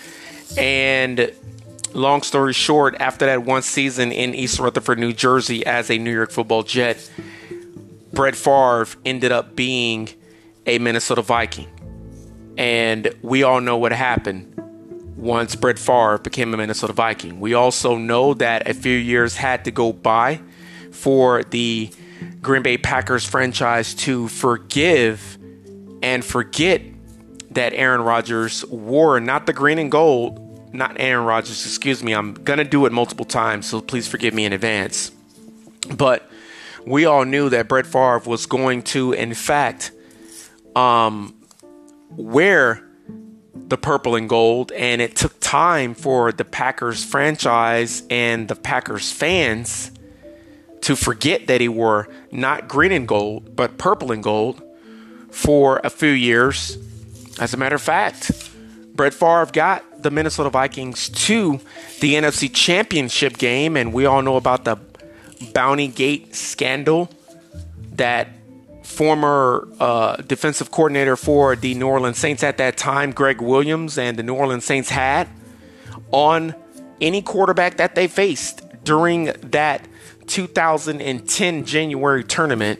And 0.57 1.31
long 1.95 2.21
story 2.21 2.53
short, 2.53 2.95
after 2.99 3.25
that 3.25 3.43
one 3.43 3.61
season 3.61 4.11
in 4.11 4.35
East 4.35 4.59
Rutherford, 4.59 4.99
New 4.99 5.13
Jersey, 5.13 5.65
as 5.65 5.89
a 5.89 5.97
New 5.97 6.13
York 6.13 6.31
football 6.31 6.63
Jet, 6.63 7.09
Brett 8.13 8.35
Favre 8.35 8.87
ended 9.05 9.31
up 9.31 9.55
being 9.55 10.09
a 10.65 10.77
Minnesota 10.79 11.21
Viking. 11.21 11.67
And 12.57 13.13
we 13.21 13.43
all 13.43 13.61
know 13.61 13.77
what 13.77 13.91
happened 13.91 14.51
once 15.17 15.55
Brett 15.55 15.79
Favre 15.79 16.17
became 16.19 16.53
a 16.53 16.57
Minnesota 16.57 16.93
Viking. 16.93 17.39
We 17.39 17.53
also 17.53 17.97
know 17.97 18.33
that 18.35 18.69
a 18.69 18.73
few 18.73 18.97
years 18.97 19.35
had 19.35 19.65
to 19.65 19.71
go 19.71 19.91
by 19.91 20.39
for 20.91 21.43
the 21.43 21.91
Green 22.41 22.61
Bay 22.61 22.77
Packers 22.77 23.25
franchise 23.25 23.93
to 23.95 24.27
forgive 24.27 25.37
and 26.01 26.23
forget 26.23 26.81
that 27.51 27.73
Aaron 27.73 28.01
Rodgers 28.01 28.65
wore 28.65 29.19
not 29.19 29.45
the 29.45 29.53
green 29.53 29.79
and 29.79 29.91
gold, 29.91 30.39
not 30.77 30.97
Aaron 30.99 31.25
Rodgers, 31.25 31.65
excuse 31.65 32.03
me. 32.03 32.13
I'm 32.13 32.33
going 32.33 32.59
to 32.59 32.65
do 32.65 32.85
it 32.85 32.91
multiple 32.91 33.25
times, 33.25 33.65
so 33.67 33.81
please 33.81 34.07
forgive 34.07 34.33
me 34.33 34.45
in 34.45 34.53
advance. 34.53 35.11
But 35.95 36.29
we 36.85 37.05
all 37.05 37.25
knew 37.25 37.49
that 37.49 37.67
Brett 37.67 37.85
Favre 37.85 38.19
was 38.25 38.45
going 38.45 38.83
to, 38.83 39.13
in 39.13 39.33
fact, 39.33 39.91
um, 40.75 41.35
wear 42.09 42.83
the 43.53 43.77
purple 43.77 44.15
and 44.15 44.29
gold, 44.29 44.71
and 44.71 45.01
it 45.01 45.15
took 45.15 45.39
time 45.39 45.95
for 45.95 46.31
the 46.31 46.45
Packers 46.45 47.03
franchise 47.03 48.03
and 48.09 48.47
the 48.47 48.55
Packers 48.55 49.11
fans 49.11 49.91
to 50.81 50.95
forget 50.95 51.47
that 51.47 51.61
he 51.61 51.67
wore 51.67 52.07
not 52.31 52.67
green 52.67 52.91
and 52.91 53.07
gold, 53.07 53.55
but 53.55 53.77
purple 53.77 54.11
and 54.11 54.21
gold 54.21 54.61
for 55.31 55.81
a 55.83 55.89
few 55.89 56.09
years. 56.09 56.77
As 57.39 57.53
a 57.53 57.57
matter 57.57 57.75
of 57.75 57.81
fact, 57.81 58.31
Brett 58.93 59.13
Favre 59.13 59.47
got 59.51 59.94
the 60.05 60.11
Minnesota 60.11 60.51
Vikings 60.51 61.09
to 61.09 61.59
the 61.99 62.13
NFC 62.13 62.53
Championship 62.53 63.39
game, 63.39 63.75
and 63.75 63.91
we 63.91 64.05
all 64.05 64.21
know 64.21 64.35
about 64.37 64.63
the 64.63 64.77
Bounty 65.51 65.87
Gate 65.87 66.35
scandal 66.35 67.09
that 67.93 68.29
former 68.83 69.67
uh, 69.79 70.17
defensive 70.17 70.69
coordinator 70.69 71.15
for 71.15 71.55
the 71.55 71.73
New 71.73 71.87
Orleans 71.87 72.19
Saints 72.19 72.43
at 72.43 72.57
that 72.57 72.77
time, 72.77 73.11
Gregg 73.11 73.41
Williams, 73.41 73.97
and 73.97 74.15
the 74.15 74.21
New 74.21 74.35
Orleans 74.35 74.63
Saints 74.63 74.89
had 74.89 75.27
on 76.11 76.53
any 77.01 77.23
quarterback 77.23 77.77
that 77.77 77.95
they 77.95 78.07
faced 78.07 78.61
during 78.83 79.25
that 79.41 79.87
2010 80.27 81.65
January 81.65 82.23
tournament 82.23 82.79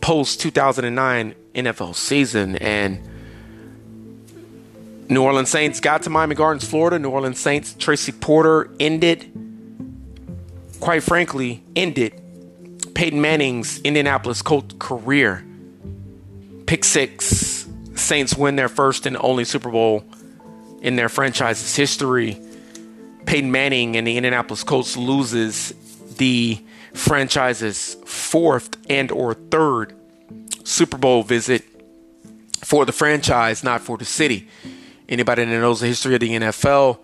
post 0.00 0.40
2009 0.40 1.34
NFL 1.54 1.94
season. 1.94 2.56
And 2.56 3.06
New 5.08 5.22
Orleans 5.22 5.50
Saints 5.50 5.80
got 5.80 6.02
to 6.04 6.10
Miami 6.10 6.34
Gardens, 6.34 6.64
Florida. 6.64 6.98
New 6.98 7.10
Orleans 7.10 7.38
Saints, 7.38 7.74
Tracy 7.74 8.12
Porter 8.12 8.70
ended, 8.80 9.30
quite 10.80 11.02
frankly, 11.02 11.62
ended 11.76 12.20
Peyton 12.94 13.20
Manning's 13.20 13.80
Indianapolis 13.80 14.42
Colt 14.42 14.78
career. 14.78 15.44
Pick 16.66 16.84
six. 16.84 17.68
Saints 17.94 18.36
win 18.36 18.56
their 18.56 18.68
first 18.68 19.06
and 19.06 19.16
only 19.18 19.44
Super 19.44 19.70
Bowl 19.70 20.04
in 20.80 20.96
their 20.96 21.08
franchise's 21.08 21.76
history. 21.76 22.40
Peyton 23.26 23.50
Manning 23.50 23.96
and 23.96 24.06
the 24.06 24.16
Indianapolis 24.16 24.64
Colts 24.64 24.96
loses 24.96 25.72
the 26.16 26.62
franchise's 26.94 27.96
fourth 28.04 28.76
and 28.90 29.10
or 29.10 29.34
third 29.34 29.94
Super 30.64 30.98
Bowl 30.98 31.22
visit 31.22 31.64
for 32.64 32.84
the 32.84 32.92
franchise, 32.92 33.62
not 33.62 33.80
for 33.80 33.96
the 33.96 34.04
city. 34.04 34.48
Anybody 35.12 35.44
that 35.44 35.50
knows 35.50 35.80
the 35.80 35.88
history 35.88 36.14
of 36.14 36.20
the 36.20 36.30
NFL, 36.30 36.98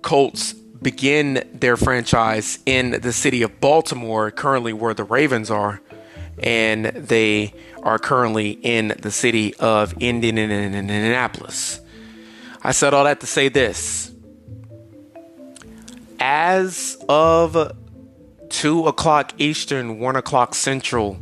Colts 0.00 0.52
begin 0.52 1.42
their 1.52 1.76
franchise 1.76 2.60
in 2.66 3.00
the 3.00 3.12
city 3.12 3.42
of 3.42 3.60
Baltimore, 3.60 4.30
currently 4.30 4.72
where 4.72 4.94
the 4.94 5.02
Ravens 5.02 5.50
are, 5.50 5.80
and 6.38 6.86
they 6.86 7.52
are 7.82 7.98
currently 7.98 8.50
in 8.62 8.94
the 9.00 9.10
city 9.10 9.56
of 9.56 9.92
Indianapolis. 10.00 11.80
I 12.62 12.70
said 12.70 12.94
all 12.94 13.02
that 13.02 13.18
to 13.18 13.26
say 13.26 13.48
this. 13.48 14.12
As 16.20 16.96
of 17.08 17.76
2 18.50 18.86
o'clock 18.86 19.32
Eastern, 19.38 19.98
1 19.98 20.14
o'clock 20.14 20.54
Central 20.54 21.18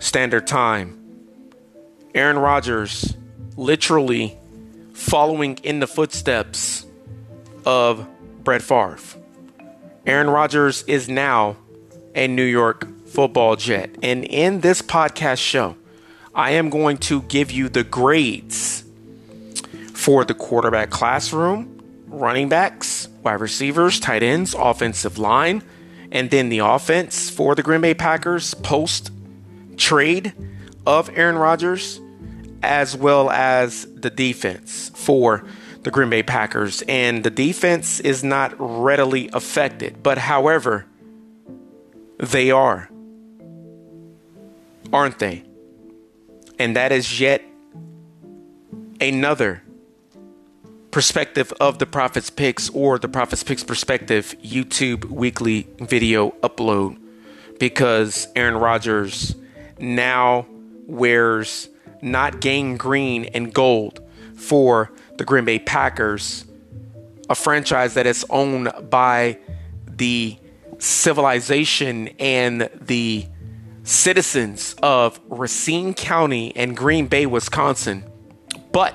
Standard 0.00 0.46
Time, 0.46 1.00
Aaron 2.14 2.38
Rodgers 2.38 3.16
literally 3.56 4.36
following 5.04 5.58
in 5.62 5.80
the 5.80 5.86
footsteps 5.86 6.86
of 7.66 8.06
Brett 8.42 8.62
Favre. 8.62 8.98
Aaron 10.06 10.30
Rodgers 10.30 10.82
is 10.86 11.08
now 11.08 11.56
a 12.14 12.26
New 12.26 12.44
York 12.44 12.88
football 13.06 13.54
jet. 13.54 13.94
And 14.02 14.24
in 14.24 14.60
this 14.60 14.80
podcast 14.80 15.38
show, 15.38 15.76
I 16.34 16.52
am 16.52 16.70
going 16.70 16.96
to 16.98 17.22
give 17.22 17.52
you 17.52 17.68
the 17.68 17.84
grades 17.84 18.84
for 19.92 20.24
the 20.24 20.34
quarterback 20.34 20.90
classroom, 20.90 21.82
running 22.06 22.48
backs, 22.48 23.08
wide 23.22 23.40
receivers, 23.40 24.00
tight 24.00 24.22
ends, 24.22 24.54
offensive 24.54 25.18
line, 25.18 25.62
and 26.10 26.30
then 26.30 26.48
the 26.48 26.60
offense 26.60 27.28
for 27.28 27.54
the 27.54 27.62
Green 27.62 27.82
Bay 27.82 27.94
Packers 27.94 28.54
post 28.54 29.10
trade 29.76 30.32
of 30.86 31.10
Aaron 31.16 31.36
Rodgers, 31.36 32.00
as 32.64 32.96
well 32.96 33.30
as 33.30 33.86
the 33.94 34.10
defense 34.10 34.90
for 34.94 35.44
the 35.82 35.90
Green 35.90 36.10
Bay 36.10 36.22
Packers. 36.22 36.82
And 36.88 37.22
the 37.22 37.30
defense 37.30 38.00
is 38.00 38.24
not 38.24 38.54
readily 38.58 39.30
affected, 39.32 40.02
but 40.02 40.18
however, 40.18 40.86
they 42.18 42.50
are, 42.50 42.88
aren't 44.92 45.18
they? 45.18 45.44
And 46.58 46.76
that 46.76 46.92
is 46.92 47.20
yet 47.20 47.42
another 49.00 49.62
perspective 50.90 51.52
of 51.60 51.78
the 51.80 51.86
Prophet's 51.86 52.30
Picks 52.30 52.70
or 52.70 52.98
the 52.98 53.08
Prophet's 53.08 53.42
Picks 53.42 53.64
perspective 53.64 54.34
YouTube 54.42 55.06
weekly 55.06 55.66
video 55.80 56.30
upload 56.42 56.96
because 57.58 58.28
Aaron 58.36 58.56
Rodgers 58.56 59.34
now 59.78 60.46
wears 60.86 61.68
not 62.04 62.40
gang 62.40 62.76
green 62.76 63.24
and 63.26 63.52
gold 63.52 64.00
for 64.36 64.92
the 65.16 65.24
Green 65.24 65.44
Bay 65.44 65.58
Packers, 65.58 66.44
a 67.28 67.34
franchise 67.34 67.94
that 67.94 68.06
is 68.06 68.24
owned 68.30 68.70
by 68.90 69.38
the 69.86 70.36
civilization 70.78 72.08
and 72.18 72.68
the 72.80 73.26
citizens 73.84 74.74
of 74.82 75.18
Racine 75.28 75.94
County 75.94 76.54
and 76.56 76.76
Green 76.76 77.06
Bay, 77.06 77.26
Wisconsin. 77.26 78.04
But 78.72 78.94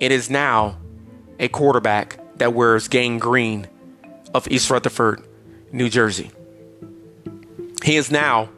it 0.00 0.12
is 0.12 0.30
now 0.30 0.78
a 1.38 1.48
quarterback 1.48 2.18
that 2.36 2.52
wears 2.52 2.88
gang 2.88 3.18
green 3.18 3.66
of 4.34 4.46
East 4.48 4.70
Rutherford, 4.70 5.26
New 5.72 5.88
Jersey. 5.88 6.30
He 7.82 7.96
is 7.96 8.10
now 8.10 8.50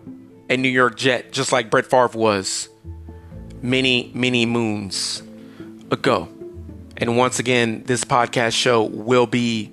a 0.50 0.56
New 0.56 0.68
York 0.68 0.96
Jet, 0.96 1.32
just 1.32 1.52
like 1.52 1.70
Brett 1.70 1.86
Favre 1.86 2.18
was 2.18 2.68
many, 3.62 4.10
many 4.14 4.46
moons 4.46 5.22
ago. 5.90 6.28
And 6.96 7.16
once 7.16 7.38
again, 7.38 7.84
this 7.86 8.04
podcast 8.04 8.52
show 8.52 8.82
will 8.82 9.26
be 9.26 9.72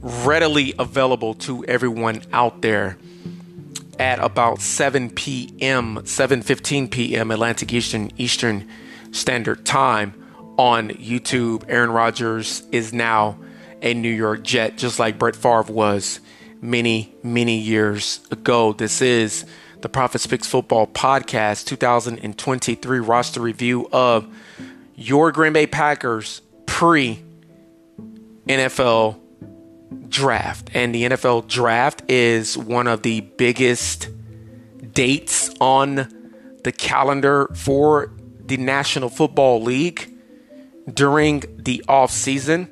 readily 0.00 0.74
available 0.78 1.34
to 1.34 1.64
everyone 1.64 2.22
out 2.32 2.60
there 2.62 2.98
at 3.98 4.18
about 4.18 4.60
7 4.60 5.10
p.m., 5.10 5.98
7:15 5.98 6.90
p.m. 6.90 7.30
Atlantic 7.30 7.72
Eastern 7.72 8.10
Eastern 8.18 8.68
Standard 9.12 9.64
Time 9.64 10.14
on 10.58 10.90
YouTube. 10.90 11.64
Aaron 11.68 11.90
Rodgers 11.90 12.62
is 12.72 12.92
now 12.92 13.38
a 13.80 13.94
New 13.94 14.10
York 14.10 14.42
Jet, 14.42 14.76
just 14.76 14.98
like 14.98 15.18
Brett 15.18 15.36
Favre 15.36 15.72
was 15.72 16.20
many, 16.60 17.14
many 17.22 17.58
years 17.58 18.20
ago. 18.30 18.72
This 18.72 19.02
is 19.02 19.44
the 19.82 19.88
Prophet's 19.88 20.26
Picks 20.28 20.46
Football 20.46 20.86
Podcast 20.86 21.66
2023 21.66 23.00
roster 23.00 23.40
review 23.40 23.88
of 23.92 24.26
your 24.94 25.32
Green 25.32 25.52
Bay 25.52 25.66
Packers 25.66 26.40
pre 26.66 27.20
NFL 28.46 29.18
draft. 30.08 30.70
And 30.72 30.94
the 30.94 31.02
NFL 31.02 31.48
draft 31.48 32.08
is 32.08 32.56
one 32.56 32.86
of 32.86 33.02
the 33.02 33.22
biggest 33.22 34.08
dates 34.92 35.50
on 35.60 36.08
the 36.62 36.72
calendar 36.72 37.48
for 37.54 38.12
the 38.38 38.58
National 38.58 39.08
Football 39.08 39.62
League 39.62 40.16
during 40.92 41.42
the 41.58 41.84
off 41.88 42.12
season. 42.12 42.70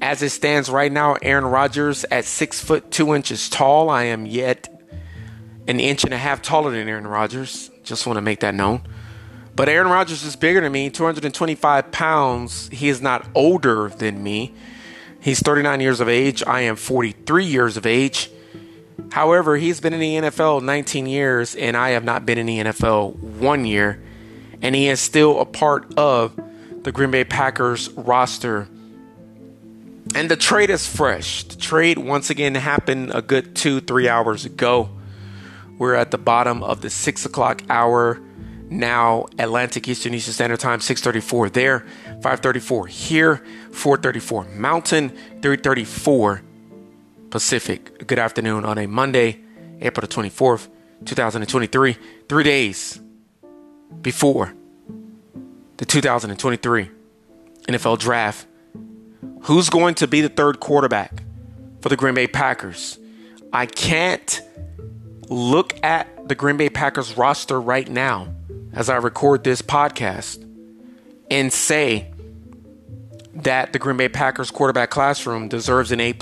As 0.00 0.22
it 0.22 0.30
stands 0.30 0.70
right 0.70 0.92
now, 0.92 1.16
Aaron 1.20 1.44
Rodgers 1.44 2.06
at 2.10 2.24
six 2.24 2.58
foot 2.58 2.90
two 2.90 3.14
inches 3.14 3.50
tall. 3.50 3.90
I 3.90 4.04
am 4.04 4.24
yet 4.24 4.75
an 5.68 5.80
inch 5.80 6.04
and 6.04 6.14
a 6.14 6.18
half 6.18 6.42
taller 6.42 6.70
than 6.70 6.88
Aaron 6.88 7.06
Rodgers. 7.06 7.70
Just 7.82 8.06
want 8.06 8.16
to 8.16 8.22
make 8.22 8.40
that 8.40 8.54
known. 8.54 8.82
But 9.54 9.68
Aaron 9.70 9.88
Rodgers 9.88 10.22
is 10.22 10.36
bigger 10.36 10.60
than 10.60 10.70
me, 10.70 10.90
225 10.90 11.90
pounds. 11.90 12.68
He 12.68 12.88
is 12.88 13.00
not 13.00 13.26
older 13.34 13.88
than 13.88 14.22
me. 14.22 14.54
He's 15.20 15.40
39 15.40 15.80
years 15.80 16.00
of 16.00 16.08
age. 16.08 16.42
I 16.46 16.60
am 16.60 16.76
43 16.76 17.44
years 17.44 17.76
of 17.76 17.86
age. 17.86 18.30
However, 19.10 19.56
he's 19.56 19.80
been 19.80 19.94
in 19.94 20.00
the 20.00 20.16
NFL 20.16 20.62
19 20.62 21.06
years, 21.06 21.54
and 21.54 21.76
I 21.76 21.90
have 21.90 22.04
not 22.04 22.26
been 22.26 22.38
in 22.38 22.46
the 22.46 22.58
NFL 22.58 23.16
one 23.16 23.64
year. 23.64 24.02
And 24.62 24.74
he 24.74 24.88
is 24.88 25.00
still 25.00 25.40
a 25.40 25.46
part 25.46 25.98
of 25.98 26.38
the 26.82 26.92
Green 26.92 27.10
Bay 27.10 27.24
Packers 27.24 27.88
roster. 27.90 28.68
And 30.14 30.30
the 30.30 30.36
trade 30.36 30.70
is 30.70 30.86
fresh. 30.86 31.44
The 31.44 31.56
trade 31.56 31.98
once 31.98 32.30
again 32.30 32.54
happened 32.54 33.10
a 33.14 33.22
good 33.22 33.56
two, 33.56 33.80
three 33.80 34.08
hours 34.08 34.44
ago. 34.44 34.90
We're 35.78 35.94
at 35.94 36.10
the 36.10 36.18
bottom 36.18 36.62
of 36.62 36.80
the 36.80 36.90
six 36.90 37.26
o'clock 37.26 37.62
hour 37.68 38.20
now. 38.70 39.26
Atlantic 39.38 39.88
Eastern 39.88 40.14
Eastern 40.14 40.34
Standard 40.34 40.60
Time, 40.60 40.80
6:34 40.80 41.52
there, 41.52 41.84
5:34 42.20 42.86
here, 42.86 43.42
4:34 43.72 44.44
Mountain, 44.54 45.12
3:34 45.40 46.42
Pacific. 47.30 48.06
Good 48.06 48.18
afternoon 48.18 48.64
on 48.64 48.78
a 48.78 48.86
Monday, 48.86 49.40
April 49.80 50.06
the 50.06 50.08
24th, 50.08 50.68
2023. 51.04 51.96
Three 52.28 52.44
days 52.44 52.98
before 54.00 54.54
the 55.76 55.84
2023 55.84 56.90
NFL 57.68 57.98
Draft. 57.98 58.46
Who's 59.42 59.68
going 59.70 59.94
to 59.96 60.08
be 60.08 60.22
the 60.22 60.28
third 60.28 60.60
quarterback 60.60 61.22
for 61.80 61.88
the 61.88 61.96
Green 61.96 62.14
Bay 62.14 62.26
Packers? 62.26 62.98
I 63.52 63.66
can't 63.66 64.40
look 65.28 65.74
at 65.84 66.28
the 66.28 66.34
Green 66.34 66.56
Bay 66.56 66.70
Packers 66.70 67.16
roster 67.16 67.60
right 67.60 67.88
now 67.88 68.28
as 68.72 68.88
I 68.88 68.96
record 68.96 69.44
this 69.44 69.62
podcast 69.62 70.42
and 71.30 71.52
say 71.52 72.10
that 73.34 73.72
the 73.72 73.78
Green 73.78 73.96
Bay 73.96 74.08
Packers 74.08 74.50
quarterback 74.50 74.90
classroom 74.90 75.48
deserves 75.48 75.92
an 75.92 76.00
A. 76.00 76.14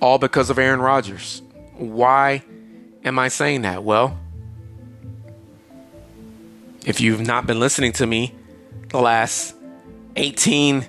All 0.00 0.18
because 0.18 0.50
of 0.50 0.58
Aaron 0.58 0.80
Rodgers. 0.80 1.42
Why 1.74 2.42
am 3.04 3.18
I 3.18 3.28
saying 3.28 3.62
that? 3.62 3.84
Well, 3.84 4.18
if 6.84 7.00
you've 7.00 7.20
not 7.20 7.46
been 7.46 7.60
listening 7.60 7.92
to 7.92 8.06
me 8.06 8.34
the 8.88 9.00
last 9.00 9.54
18 10.16 10.86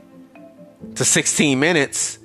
to 0.96 1.06
16 1.06 1.60
minutes, 1.60 2.18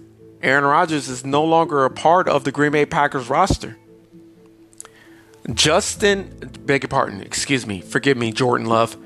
Aaron 0.42 0.64
Rodgers 0.64 1.08
is 1.08 1.24
no 1.24 1.42
longer 1.44 1.84
a 1.84 1.90
part 1.90 2.28
of 2.28 2.44
the 2.44 2.52
Green 2.52 2.72
Bay 2.72 2.86
Packers 2.86 3.28
roster. 3.28 3.76
Justin, 5.52 6.50
beg 6.64 6.82
your 6.82 6.88
pardon, 6.88 7.20
excuse 7.22 7.66
me, 7.66 7.80
forgive 7.80 8.16
me, 8.16 8.32
Jordan 8.32 8.66
Love. 8.66 8.96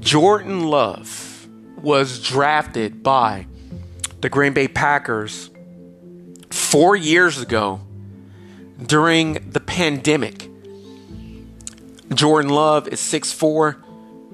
Jordan 0.00 0.66
Love 0.66 1.48
was 1.80 2.20
drafted 2.20 3.02
by 3.02 3.46
the 4.20 4.28
Green 4.28 4.52
Bay 4.52 4.68
Packers 4.68 5.50
four 6.50 6.96
years 6.96 7.40
ago 7.40 7.80
during 8.84 9.34
the 9.50 9.60
pandemic. 9.60 10.50
Jordan 12.12 12.50
Love 12.50 12.88
is 12.88 13.00
6'4, 13.00 13.76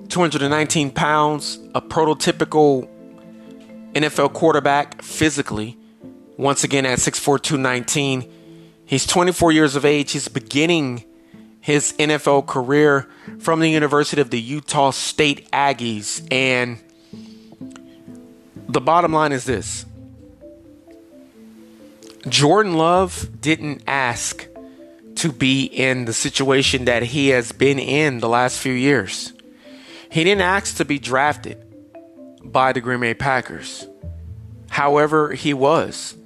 219 0.09 0.91
pounds, 0.91 1.59
a 1.75 1.81
prototypical 1.81 2.89
NFL 3.93 4.33
quarterback 4.33 5.03
physically. 5.03 5.77
Once 6.37 6.65
again 6.65 6.87
at 6.87 6.99
6'4, 6.99 7.41
219. 7.41 8.33
He's 8.85 9.07
24 9.07 9.53
years 9.53 9.77
of 9.77 9.85
age. 9.85 10.13
He's 10.13 10.29
beginning 10.29 11.05
his 11.61 11.93
NFL 11.95 12.47
career 12.47 13.09
from 13.39 13.61
the 13.61 13.69
University 13.69 14.21
of 14.21 14.31
the 14.31 14.41
Utah 14.41 14.91
State 14.91 15.51
Aggies. 15.53 16.27
And 16.33 16.79
the 18.69 18.81
bottom 18.81 19.13
line 19.13 19.33
is 19.33 19.45
this 19.45 19.87
Jordan 22.29 22.75
Love 22.75 23.29
didn't 23.41 23.83
ask 23.87 24.47
to 25.17 25.33
be 25.33 25.65
in 25.65 26.05
the 26.05 26.13
situation 26.13 26.87
that 26.87 27.03
he 27.03 27.29
has 27.29 27.53
been 27.53 27.79
in 27.79 28.21
the 28.21 28.29
last 28.29 28.59
few 28.59 28.73
years. 28.73 29.33
He 30.11 30.25
didn't 30.25 30.43
ask 30.43 30.77
to 30.77 30.85
be 30.85 30.99
drafted 30.99 31.59
by 32.43 32.73
the 32.73 32.81
Green 32.81 33.01
Bay 33.01 33.15
Packers. 33.15 33.87
However, 34.69 35.33
he 35.33 35.55
was. 35.55 36.17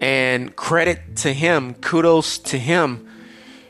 And 0.00 0.54
credit 0.54 1.16
to 1.16 1.32
him, 1.32 1.74
kudos 1.74 2.38
to 2.38 2.58
him. 2.58 3.08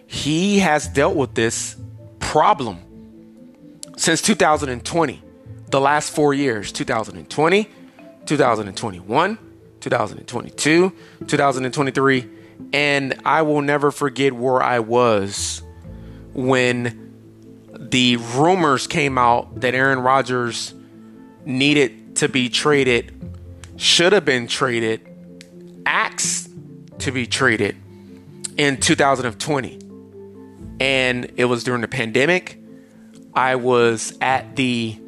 He 0.07 0.61
has 0.61 0.89
dealt 0.89 1.17
with 1.17 1.35
this 1.35 1.77
problem 2.19 2.79
since 3.97 4.21
2020, 4.23 5.23
the 5.71 5.81
last 5.81 6.15
four 6.15 6.35
years 6.35 6.73
2020, 6.73 7.69
2021, 8.27 9.39
2022, 9.81 10.93
2023. 11.27 12.31
And 12.73 13.21
I 13.25 13.43
will 13.43 13.63
never 13.63 13.91
forget 13.91 14.33
where 14.33 14.63
I 14.63 14.81
was 14.81 15.63
when 16.33 17.05
the 17.73 18.17
rumors 18.17 18.87
came 18.87 19.19
out 19.19 19.61
that 19.61 19.75
Aaron 19.75 20.01
Rodgers 20.01 20.75
needed 21.45 22.17
to 22.17 22.29
be 22.29 22.49
traded, 22.49 23.13
should 23.77 24.13
have 24.13 24.25
been 24.25 24.47
traded, 24.47 25.07
asked 25.87 26.51
to 27.01 27.12
be 27.12 27.27
traded 27.27 27.77
in 28.57 28.79
2020. 28.79 29.79
And 30.81 31.33
it 31.37 31.44
was 31.44 31.64
during 31.64 31.81
the 31.81 31.88
pandemic. 31.88 32.59
I 33.35 33.57
was 33.57 34.16
at 34.20 34.57
the 34.57 34.99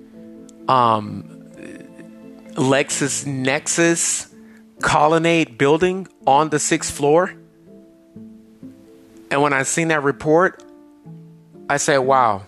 um, 0.69 1.25
LexisNexis 2.55 4.33
Colonnade 4.83 5.59
building 5.59 6.07
on 6.27 6.51
the 6.51 6.59
sixth 6.59 6.95
floor. 6.95 7.35
And 9.31 9.43
when 9.43 9.53
I 9.53 9.63
seen 9.63 9.89
that 9.89 10.03
report, 10.03 10.63
I 11.69 11.79
said, 11.79 11.99
wow, 11.99 12.43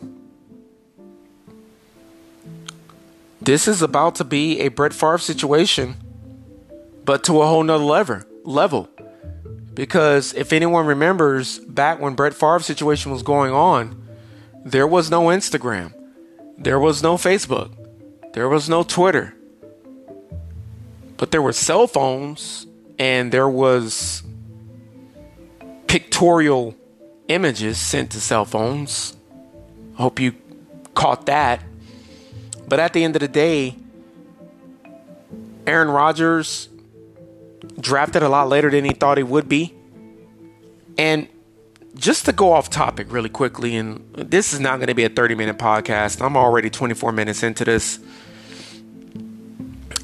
this 3.41 3.67
is 3.67 3.83
about 3.83 4.17
to 4.17 4.25
be 4.25 4.61
a 4.61 4.69
Brett 4.69 4.93
Favre 4.93 5.19
situation, 5.19 5.97
but 7.09 7.25
to 7.25 7.41
a 7.41 7.47
whole 7.47 7.63
nother 7.63 7.83
level. 7.83 8.23
level. 8.45 8.87
Because 9.73 10.35
if 10.35 10.53
anyone 10.53 10.85
remembers 10.85 11.59
back 11.59 12.01
when 12.01 12.15
Brett 12.15 12.35
Favre's 12.35 12.67
situation 12.67 13.11
was 13.11 13.23
going 13.23 13.51
on, 13.51 14.07
there 14.63 14.87
was 14.87 15.11
no 15.11 15.29
Instagram, 15.29 15.95
there 16.59 16.79
was 16.79 17.03
no 17.03 17.15
Facebook, 17.15 17.71
there 18.35 18.47
was 18.47 18.69
no 18.69 18.83
Twitter, 18.83 19.35
but 21.17 21.31
there 21.31 21.41
were 21.41 21.55
cell 21.55 21.87
phones 21.87 22.67
and 22.99 23.33
there 23.33 23.49
was 23.49 24.23
pictorial 25.87 26.77
images 27.29 27.79
sent 27.79 28.11
to 28.11 28.21
cell 28.21 28.45
phones. 28.45 29.17
I 29.97 30.03
hope 30.03 30.21
you 30.21 30.35
caught 30.93 31.25
that. 31.25 31.63
But 32.69 32.81
at 32.81 32.93
the 32.93 33.03
end 33.03 33.17
of 33.17 33.21
the 33.21 33.29
day, 33.29 33.77
Aaron 35.67 35.89
Rodgers 35.89 36.69
drafted 37.81 38.23
a 38.23 38.29
lot 38.29 38.49
later 38.49 38.71
than 38.71 38.85
he 38.85 38.93
thought 38.93 39.19
he 39.19 39.25
would 39.25 39.49
be. 39.49 39.75
And 40.97 41.29
just 41.95 42.27
to 42.27 42.33
go 42.33 42.53
off 42.53 42.71
topic 42.71 43.13
really 43.13 43.29
quickly, 43.29 43.77
and 43.77 44.13
this 44.15 44.53
is 44.53 44.61
not 44.61 44.77
going 44.77 44.89
to 44.89 44.95
be 44.95 45.05
a 45.05 45.09
30 45.09 45.35
minute 45.35 45.59
podcast. 45.59 46.25
I'm 46.25 46.37
already 46.37 46.71
24 46.71 47.13
minutes 47.13 47.43
into 47.43 47.65
this. 47.65 47.99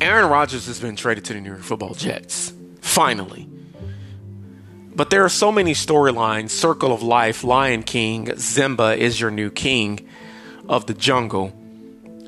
Aaron 0.00 0.28
Rodgers 0.28 0.66
has 0.66 0.80
been 0.80 0.96
traded 0.96 1.24
to 1.26 1.34
the 1.34 1.40
New 1.40 1.50
York 1.50 1.62
Football 1.62 1.94
Jets. 1.94 2.52
Finally. 2.80 3.48
But 4.94 5.10
there 5.10 5.24
are 5.24 5.28
so 5.28 5.50
many 5.50 5.72
storylines 5.72 6.50
Circle 6.50 6.92
of 6.92 7.02
Life, 7.02 7.42
Lion 7.42 7.82
King, 7.82 8.36
Simba 8.36 8.94
is 8.96 9.20
your 9.20 9.30
new 9.30 9.50
king 9.50 10.06
of 10.68 10.86
the 10.86 10.94
jungle 10.94 11.52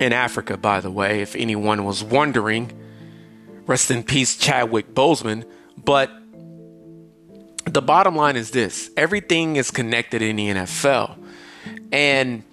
in 0.00 0.12
Africa, 0.12 0.56
by 0.56 0.80
the 0.80 0.90
way, 0.90 1.22
if 1.22 1.36
anyone 1.36 1.84
was 1.84 2.02
wondering. 2.02 2.72
Rest 3.66 3.90
in 3.90 4.02
peace, 4.02 4.36
Chadwick 4.36 4.94
Boseman. 4.94 5.44
But 5.76 6.10
the 7.64 7.82
bottom 7.82 8.16
line 8.16 8.36
is 8.36 8.50
this 8.50 8.90
everything 8.96 9.56
is 9.56 9.70
connected 9.70 10.22
in 10.22 10.36
the 10.36 10.48
NFL. 10.48 11.16
And 11.92 12.44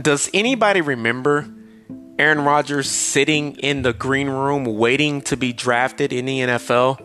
does 0.00 0.30
anybody 0.34 0.80
remember 0.80 1.48
Aaron 2.18 2.40
Rodgers 2.40 2.90
sitting 2.90 3.56
in 3.56 3.82
the 3.82 3.92
green 3.92 4.28
room 4.28 4.64
waiting 4.64 5.22
to 5.22 5.36
be 5.36 5.52
drafted 5.52 6.12
in 6.12 6.26
the 6.26 6.40
NFL? 6.40 7.02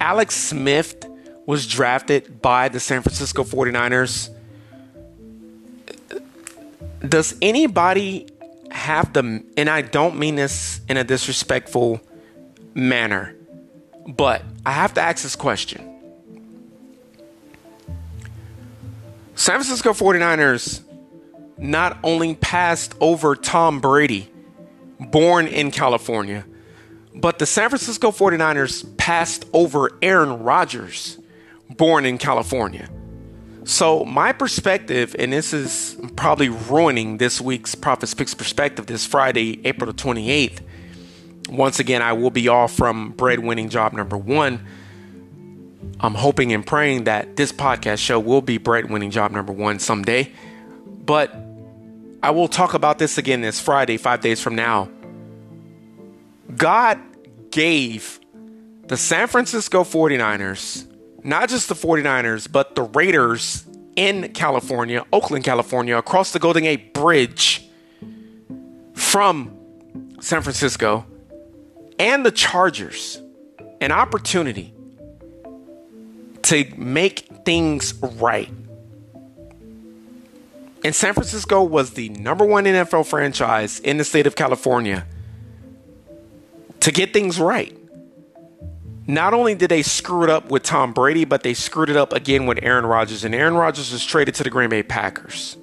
Alex 0.00 0.36
Smith 0.36 1.06
was 1.46 1.66
drafted 1.66 2.40
by 2.40 2.68
the 2.68 2.80
San 2.80 3.02
Francisco 3.02 3.44
49ers 3.44 4.30
does 7.08 7.36
anybody 7.42 8.26
have 8.74 9.12
the 9.12 9.42
and 9.56 9.70
I 9.70 9.82
don't 9.82 10.18
mean 10.18 10.34
this 10.34 10.80
in 10.88 10.96
a 10.96 11.04
disrespectful 11.04 12.00
manner, 12.74 13.34
but 14.06 14.42
I 14.66 14.72
have 14.72 14.94
to 14.94 15.00
ask 15.00 15.22
this 15.22 15.36
question. 15.36 15.80
San 19.36 19.56
Francisco 19.56 19.92
49ers 19.92 20.82
not 21.56 21.98
only 22.02 22.34
passed 22.34 22.94
over 23.00 23.36
Tom 23.36 23.80
Brady, 23.80 24.28
born 24.98 25.46
in 25.46 25.70
California, 25.70 26.44
but 27.14 27.38
the 27.38 27.46
San 27.46 27.68
Francisco 27.68 28.10
49ers 28.10 28.96
passed 28.96 29.44
over 29.52 29.92
Aaron 30.02 30.42
Rodgers, 30.42 31.18
born 31.70 32.04
in 32.04 32.18
California. 32.18 32.88
So, 33.64 34.04
my 34.04 34.32
perspective, 34.32 35.16
and 35.18 35.32
this 35.32 35.54
is 35.54 35.96
probably 36.16 36.50
ruining 36.50 37.16
this 37.16 37.40
week's 37.40 37.74
Prophets 37.74 38.12
Picks 38.12 38.34
perspective 38.34 38.86
this 38.86 39.06
Friday, 39.06 39.66
April 39.66 39.90
the 39.90 39.96
28th. 39.96 40.60
Once 41.48 41.78
again, 41.78 42.02
I 42.02 42.12
will 42.12 42.30
be 42.30 42.48
off 42.48 42.74
from 42.74 43.14
breadwinning 43.14 43.70
job 43.70 43.94
number 43.94 44.18
one. 44.18 44.66
I'm 45.98 46.14
hoping 46.14 46.52
and 46.52 46.66
praying 46.66 47.04
that 47.04 47.36
this 47.36 47.52
podcast 47.52 47.98
show 47.98 48.20
will 48.20 48.42
be 48.42 48.58
breadwinning 48.58 49.10
job 49.10 49.30
number 49.32 49.52
one 49.52 49.78
someday. 49.78 50.30
But 50.86 51.34
I 52.22 52.32
will 52.32 52.48
talk 52.48 52.74
about 52.74 52.98
this 52.98 53.16
again 53.16 53.40
this 53.40 53.60
Friday, 53.60 53.96
five 53.96 54.20
days 54.20 54.42
from 54.42 54.56
now. 54.56 54.90
God 56.54 57.00
gave 57.50 58.20
the 58.88 58.98
San 58.98 59.26
Francisco 59.26 59.84
49ers 59.84 60.86
not 61.24 61.48
just 61.48 61.68
the 61.68 61.74
49ers, 61.74 62.50
but 62.50 62.76
the 62.76 62.82
Raiders 62.82 63.64
in 63.96 64.32
California, 64.32 65.04
Oakland, 65.12 65.44
California, 65.44 65.96
across 65.96 66.32
the 66.32 66.38
Golden 66.38 66.64
Gate 66.64 66.92
Bridge 66.92 67.66
from 68.92 69.56
San 70.20 70.42
Francisco, 70.42 71.06
and 71.98 72.24
the 72.24 72.30
Chargers 72.30 73.20
an 73.80 73.90
opportunity 73.90 74.74
to 76.42 76.64
make 76.76 77.20
things 77.44 77.94
right. 78.02 78.50
And 80.84 80.94
San 80.94 81.14
Francisco 81.14 81.62
was 81.62 81.92
the 81.92 82.10
number 82.10 82.44
one 82.44 82.64
NFL 82.64 83.06
franchise 83.06 83.80
in 83.80 83.96
the 83.96 84.04
state 84.04 84.26
of 84.26 84.36
California 84.36 85.06
to 86.80 86.92
get 86.92 87.14
things 87.14 87.40
right 87.40 87.74
not 89.06 89.34
only 89.34 89.54
did 89.54 89.68
they 89.68 89.82
screw 89.82 90.24
it 90.24 90.30
up 90.30 90.50
with 90.50 90.62
Tom 90.62 90.92
Brady, 90.92 91.24
but 91.24 91.42
they 91.42 91.54
screwed 91.54 91.90
it 91.90 91.96
up 91.96 92.12
again 92.12 92.46
with 92.46 92.58
Aaron 92.62 92.86
Rodgers. 92.86 93.24
And 93.24 93.34
Aaron 93.34 93.54
Rodgers 93.54 93.92
was 93.92 94.04
traded 94.04 94.34
to 94.36 94.44
the 94.44 94.50
Green 94.50 94.70
Bay 94.70 94.82
Packers. 94.82 95.56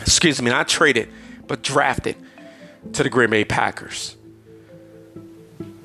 Excuse 0.00 0.40
me, 0.42 0.50
not 0.50 0.68
traded, 0.68 1.08
but 1.46 1.62
drafted 1.62 2.16
to 2.92 3.02
the 3.02 3.08
Green 3.08 3.30
Bay 3.30 3.44
Packers. 3.44 4.16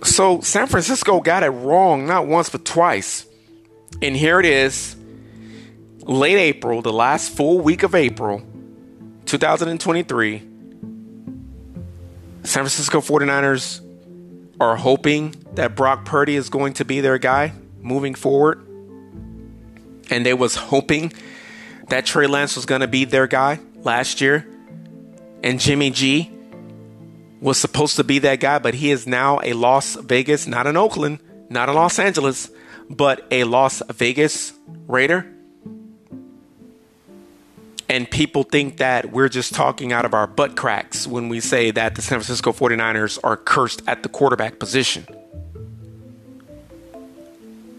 So 0.04 0.42
San 0.42 0.68
Francisco 0.68 1.22
got 1.22 1.44
it 1.44 1.50
wrong 1.50 2.06
not 2.06 2.28
once 2.28 2.50
but 2.50 2.66
twice. 2.66 3.26
And 4.02 4.16
here 4.16 4.40
it 4.40 4.46
is, 4.46 4.96
late 6.02 6.38
April, 6.38 6.82
the 6.82 6.94
last 6.94 7.36
full 7.36 7.60
week 7.60 7.84
of 7.84 7.96
April 7.96 8.42
2023. 9.26 10.40
San 12.44 12.64
Francisco 12.64 13.00
49ers 13.00 13.82
are 14.62 14.76
hoping 14.76 15.36
that 15.56 15.76
Brock 15.76 16.06
Purdy 16.06 16.36
is 16.36 16.50
going 16.50 16.74
to 16.74 16.86
be 16.86 17.02
their 17.02 17.18
guy 17.18 17.54
moving 17.80 18.14
forward. 18.14 18.60
And 20.12 20.24
they 20.24 20.36
was 20.36 20.56
hoping 20.56 21.12
that 21.88 22.06
Trey 22.06 22.28
Lance 22.28 22.56
was 22.56 22.68
going 22.68 22.82
to 22.82 22.88
be 22.88 23.06
their 23.06 23.26
guy 23.26 23.60
last 23.78 24.22
year. 24.22 24.48
And 25.42 25.60
Jimmy 25.60 25.90
G 25.90 26.32
was 27.40 27.58
supposed 27.58 27.96
to 27.96 28.04
be 28.04 28.20
that 28.20 28.40
guy, 28.40 28.60
but 28.60 28.76
he 28.76 28.92
is 28.92 29.08
now 29.08 29.40
a 29.44 29.54
Las 29.54 29.96
Vegas, 29.96 30.46
not 30.46 30.68
in 30.68 30.78
Oakland, 30.78 31.20
not 31.50 31.68
in 31.68 31.74
Los 31.74 31.98
Angeles, 31.98 32.52
but 32.88 33.26
a 33.32 33.46
Las 33.46 33.82
Vegas 33.90 34.54
Raider. 34.88 35.26
And 37.92 38.10
people 38.10 38.44
think 38.44 38.78
that 38.78 39.12
we're 39.12 39.28
just 39.28 39.54
talking 39.54 39.92
out 39.92 40.06
of 40.06 40.14
our 40.14 40.26
butt 40.26 40.56
cracks 40.56 41.06
when 41.06 41.28
we 41.28 41.42
say 41.42 41.72
that 41.72 41.96
the 41.96 42.02
San 42.02 42.20
Francisco 42.20 42.54
49ers 42.54 43.20
are 43.22 43.36
cursed 43.36 43.82
at 43.86 44.02
the 44.02 44.08
quarterback 44.08 44.60
position. 44.60 45.06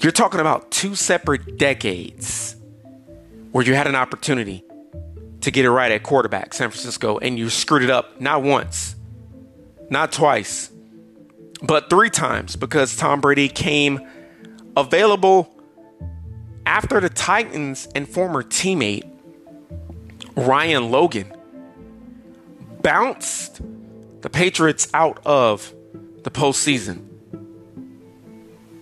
You're 0.01 0.12
talking 0.12 0.38
about 0.38 0.70
two 0.70 0.96
separate 0.96 1.57
decades 1.57 2.57
where 3.53 3.64
you 3.64 3.72
had 3.72 3.87
an 3.87 3.94
opportunity 3.94 4.62
to 5.40 5.51
get 5.51 5.64
it 5.64 5.70
right 5.70 5.90
at 5.90 6.03
quarterback, 6.03 6.53
San 6.53 6.68
Francisco, 6.68 7.16
and 7.16 7.38
you 7.38 7.48
screwed 7.48 7.83
it 7.83 7.88
up 7.88 8.20
not 8.20 8.42
once, 8.42 8.94
not 9.88 10.12
twice, 10.12 10.70
but 11.62 11.88
three 11.88 12.11
times 12.11 12.55
because 12.55 12.96
Tom 12.96 13.22
Brady 13.22 13.48
came 13.48 13.98
available 14.77 15.57
after 16.66 17.01
the 17.01 17.09
Titans 17.09 17.88
and 17.94 18.07
former 18.07 18.42
teammate 18.42 19.09
Ryan 20.37 20.90
Logan 20.90 21.33
bounced 22.83 23.61
the 24.23 24.31
Patriots 24.31 24.88
out 24.95 25.21
of 25.27 25.75
the 26.23 26.31
postseason. 26.31 27.09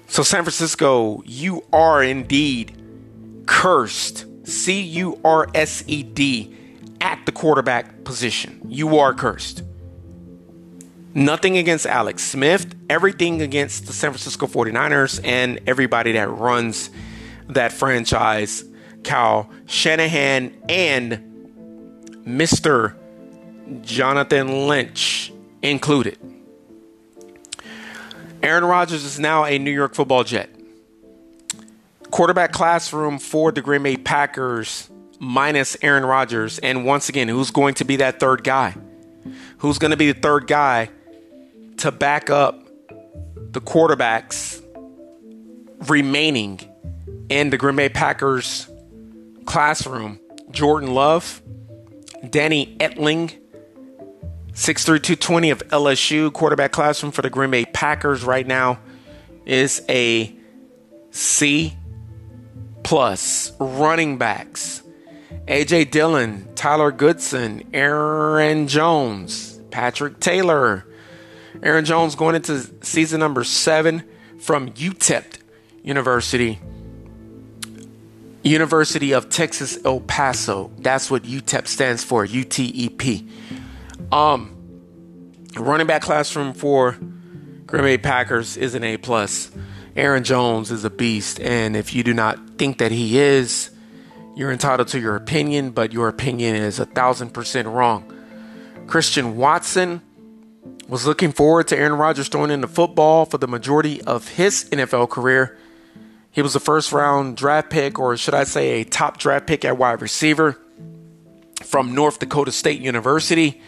So, 0.07 0.23
San 0.23 0.43
Francisco, 0.43 1.23
you 1.25 1.65
are 1.73 2.03
indeed 2.03 2.77
cursed. 3.47 4.27
C 4.45 4.81
U 4.81 5.21
R 5.25 5.47
S 5.55 5.85
E 5.87 6.03
D 6.03 6.57
at 7.01 7.25
the 7.25 7.33
quarterback 7.33 8.05
position. 8.05 8.61
You 8.69 8.99
are 8.99 9.15
cursed. 9.15 9.63
Nothing 11.15 11.57
against 11.57 11.87
Alex 11.87 12.23
Smith, 12.23 12.75
everything 12.89 13.43
against 13.43 13.87
the 13.87 13.93
San 13.93 14.11
Francisco 14.11 14.47
49ers 14.47 15.21
and 15.25 15.61
everybody 15.67 16.13
that 16.13 16.29
runs 16.29 16.91
that 17.49 17.73
franchise, 17.73 18.65
Kyle 19.03 19.51
Shanahan 19.67 20.57
and 20.69 21.30
Mr. 22.39 22.95
Jonathan 23.83 24.67
Lynch 24.69 25.33
included. 25.63 26.19
Aaron 28.43 28.65
Rodgers 28.65 29.05
is 29.05 29.19
now 29.19 29.45
a 29.45 29.59
New 29.59 29.71
York 29.71 29.95
football 29.95 30.25
jet. 30.25 30.51
Quarterback 32.11 32.53
classroom 32.53 33.19
for 33.19 33.53
the 33.53 33.63
Green 33.63 33.83
Bay 33.83 33.97
Packers 33.97 34.91
minus 35.19 35.77
Aaron 35.83 36.05
Rodgers. 36.05 36.59
And 36.59 36.85
once 36.85 37.09
again, 37.09 37.29
who's 37.29 37.51
going 37.51 37.75
to 37.75 37.85
be 37.85 37.97
that 37.97 38.19
third 38.19 38.43
guy? 38.43 38.75
Who's 39.59 39.79
going 39.79 39.91
to 39.91 39.97
be 39.97 40.11
the 40.11 40.19
third 40.19 40.47
guy 40.47 40.91
to 41.79 41.93
back 41.93 42.31
up 42.31 42.67
the 43.53 43.61
quarterbacks 43.61 44.63
remaining 45.89 46.61
in 47.29 47.51
the 47.51 47.59
Green 47.59 47.77
Bay 47.77 47.89
Packers 47.91 48.69
classroom? 49.45 50.19
Jordan 50.51 50.95
Love, 50.95 51.43
Danny 52.29 52.77
Etling, 52.79 53.39
6'3", 54.53 55.51
of 55.51 55.67
LSU 55.69 56.33
quarterback 56.33 56.73
classroom 56.73 57.13
for 57.13 57.23
the 57.23 57.31
Green 57.31 57.51
Bay 57.51 57.65
Packers 57.65 58.25
right 58.25 58.47
now 58.47 58.79
is 59.47 59.83
a 59.89 60.35
C 61.11 61.77
plus. 62.83 63.53
Running 63.59 64.19
backs. 64.19 64.83
AJ 65.47 65.91
Dillon, 65.91 66.49
Tyler 66.55 66.93
Goodson, 66.93 67.69
Aaron 67.73 68.69
Jones, 68.69 69.61
Patrick 69.71 70.21
Taylor. 70.21 70.87
Aaron 71.63 71.85
Jones 71.85 72.15
going 72.15 72.37
into 72.37 72.59
season 72.83 73.21
number 73.21 73.45
seven 73.45 74.05
from 74.39 74.71
UTEP 74.73 75.25
University. 75.83 76.61
University 78.43 79.13
of 79.13 79.29
Texas 79.29 79.79
El 79.85 80.01
Paso. 80.01 80.71
That's 80.79 81.11
what 81.11 81.25
UTEP 81.25 81.67
stands 81.67 82.03
for, 82.03 82.27
UTEP. 82.27 83.29
Um, 84.13 84.57
running 85.57 85.87
back 85.87 86.03
classroom 86.03 86.55
for 86.55 86.93
Green 87.67 87.83
Bay 87.83 87.99
Packers 87.99 88.57
is 88.57 88.75
an 88.75 88.83
A 88.83 88.97
plus. 88.97 89.51
Aaron 89.95 90.25
Jones 90.25 90.71
is 90.71 90.85
a 90.85 90.91
beast, 90.91 91.41
and 91.41 91.77
if 91.77 91.95
you 91.95 92.03
do 92.03 92.15
not 92.15 92.59
think 92.59 92.79
that 92.79 92.93
he 92.93 93.19
is, 93.19 93.71
you're 94.37 94.53
entitled 94.53 94.89
to 94.89 95.01
your 95.01 95.17
opinion, 95.17 95.71
but 95.71 95.93
your 95.93 96.09
opinion 96.09 96.57
is 96.57 96.79
a 96.79 96.87
thousand 96.87 97.31
percent 97.31 97.69
wrong. 97.69 98.11
Christian 98.87 99.37
Watson 99.37 100.01
was 100.89 101.07
looking 101.07 101.33
forward 101.33 101.69
to 101.69 101.77
Aaron 101.77 101.93
Rodgers 101.93 102.29
throwing 102.29 102.51
in 102.51 102.61
the 102.61 102.69
football 102.69 103.25
for 103.25 103.39
the 103.39 103.47
majority 103.47 104.03
of 104.03 104.29
his 104.29 104.69
NFL 104.71 105.11
career. 105.11 105.57
He 106.33 106.43
was 106.43 106.55
a 106.55 106.61
first 106.61 106.93
round 106.93 107.37
draft 107.37 107.71
pick, 107.71 107.99
or 107.99 108.17
should 108.17 108.35
I 108.35 108.45
say, 108.45 108.81
a 108.81 108.85
top 108.85 109.19
draft 109.19 109.47
pick 109.47 109.65
at 109.65 109.77
wide 109.77 110.01
receiver 110.01 110.57
from 111.65 111.95
North 111.95 112.19
Dakota 112.19 112.53
State 112.53 112.81
University. 112.81 113.61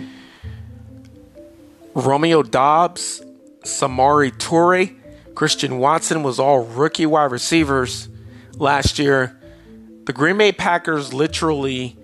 Romeo 1.94 2.42
Doubs, 2.42 3.22
Samori 3.64 4.31
Toure, 4.38 4.96
Christian 5.35 5.79
Watson 5.79 6.22
was 6.22 6.38
all 6.38 6.64
rookie 6.64 7.07
wide 7.07 7.33
receivers 7.33 8.09
last 8.55 8.98
year. 8.98 9.38
The 10.05 10.12
Green 10.12 10.38
Bay 10.38 10.53
Packers 10.53 11.12
literally 11.12 11.96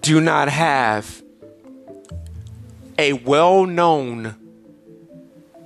do 0.00 0.20
not 0.20 0.48
have 0.48 1.22
a 2.98 3.12
well 3.12 3.66
known 3.66 4.36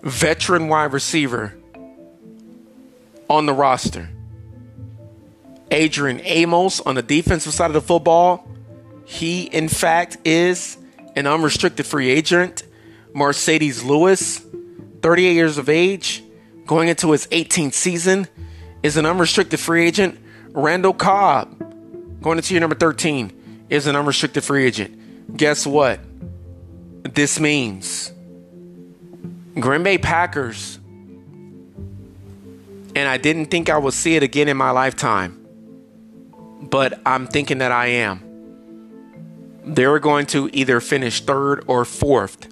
veteran 0.03 0.69
wide 0.69 0.93
receiver 0.93 1.60
on 3.31 3.47
the 3.47 3.55
roster. 3.55 4.11
Adrian 5.71 6.21
Amos 6.25 6.81
on 6.81 6.97
the 6.97 7.03
defensive 7.03 7.53
side 7.53 7.67
of 7.67 7.75
the 7.75 7.81
football. 7.81 8.47
He, 9.05 9.45
in 9.45 9.69
fact, 9.69 10.19
is 10.25 10.77
an 11.15 11.29
unrestricted 11.29 11.87
free 11.87 12.11
agent. 12.11 12.65
Marcedes 13.15 13.85
Lewis, 13.85 14.45
38 15.03 15.33
years 15.33 15.59
of 15.59 15.69
age, 15.69 16.25
going 16.67 16.89
into 16.89 17.13
his 17.13 17.29
18th 17.29 17.75
season, 17.75 18.27
is 18.83 18.97
an 18.97 19.07
unrestricted 19.07 19.61
free 19.61 19.87
agent. 19.87 20.19
Randall 20.49 20.93
Cobb, 20.93 21.57
going 22.21 22.39
into 22.39 22.53
year 22.53 22.61
number 22.61 22.77
13, 22.77 23.67
is 23.71 23.87
an 23.87 23.95
unrestricted 23.95 24.43
free 24.43 24.67
agent. 24.67 25.37
Guess 25.37 25.67
what? 25.67 26.01
This 27.05 27.39
means 27.39 28.11
Green 29.55 29.85
Bay 29.85 29.99
Packers, 29.99 30.80
and 32.95 33.09
I 33.09 33.17
didn't 33.17 33.47
think 33.47 33.69
I 33.69 33.79
would 33.79 33.95
see 33.95 34.17
it 34.17 34.23
again 34.23 34.49
in 34.49 34.57
my 34.57 34.71
lifetime, 34.71 35.47
but 36.63 37.01
I'm 37.07 37.27
thinking 37.27 37.59
that 37.59 37.73
I 37.73 37.87
am. 37.87 38.27
They're 39.65 39.99
going 39.99 40.27
to 40.27 40.51
either 40.53 40.81
finish 40.81 41.21
third 41.21 41.65
or 41.67 41.85
fourth 41.85 42.49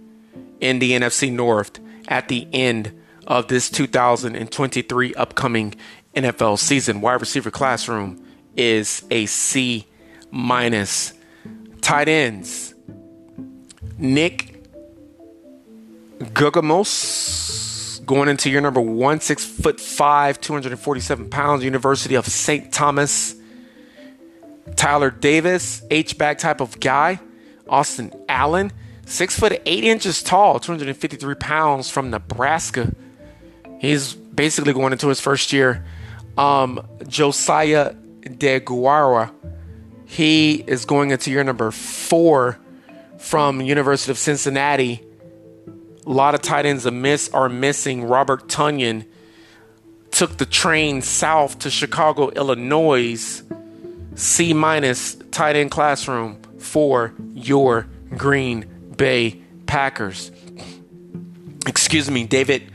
in 0.60 0.78
the 0.78 0.92
NFC 0.92 1.32
North 1.32 1.78
at 2.06 2.28
the 2.28 2.46
end 2.52 2.98
of 3.26 3.48
this 3.48 3.70
2023 3.70 5.14
upcoming 5.14 5.74
NFL 6.14 6.58
season. 6.58 7.00
Wide 7.00 7.20
receiver 7.20 7.50
classroom 7.50 8.24
is 8.56 9.04
a 9.10 9.26
C 9.26 9.86
minus. 10.30 11.14
Tight 11.80 12.08
ends. 12.08 12.74
Nick 13.96 14.64
Guggemos 16.18 17.67
going 18.08 18.28
into 18.28 18.50
year 18.50 18.60
number 18.60 18.80
one, 18.80 19.20
six 19.20 19.44
foot 19.44 19.80
five, 19.80 20.40
247 20.40 21.30
pounds, 21.30 21.62
University 21.62 22.16
of 22.16 22.26
St. 22.26 22.72
Thomas. 22.72 23.36
Tyler 24.74 25.10
Davis, 25.10 25.82
H 25.90 26.18
back 26.18 26.38
type 26.38 26.60
of 26.60 26.80
guy. 26.80 27.20
Austin 27.68 28.12
Allen, 28.28 28.72
Six 29.08 29.40
foot 29.40 29.62
eight 29.64 29.84
inches 29.84 30.22
tall, 30.22 30.60
253 30.60 31.34
pounds 31.36 31.88
from 31.88 32.10
Nebraska. 32.10 32.94
He's 33.80 34.12
basically 34.12 34.74
going 34.74 34.92
into 34.92 35.08
his 35.08 35.18
first 35.18 35.50
year. 35.50 35.82
Um, 36.36 36.86
Josiah 37.08 37.94
DeGuara, 38.20 39.32
he 40.04 40.56
is 40.66 40.84
going 40.84 41.10
into 41.10 41.30
year 41.30 41.42
number 41.42 41.70
four 41.70 42.58
from 43.16 43.62
University 43.62 44.10
of 44.10 44.18
Cincinnati. 44.18 45.02
A 46.08 46.10
lot 46.10 46.34
of 46.34 46.40
tight 46.40 46.64
ends 46.64 46.90
miss 46.90 47.28
are 47.34 47.50
missing. 47.50 48.04
Robert 48.04 48.48
Tonyan 48.48 49.04
took 50.10 50.38
the 50.38 50.46
train 50.46 51.02
south 51.02 51.58
to 51.58 51.70
Chicago, 51.70 52.30
Illinois. 52.30 53.42
C 54.14 54.54
minus 54.54 55.16
tight 55.30 55.54
end 55.54 55.70
classroom 55.70 56.40
for 56.58 57.12
your 57.34 57.86
Green 58.16 58.64
Bay 58.96 59.42
Packers. 59.66 60.32
Excuse 61.66 62.10
me, 62.10 62.24
David 62.24 62.72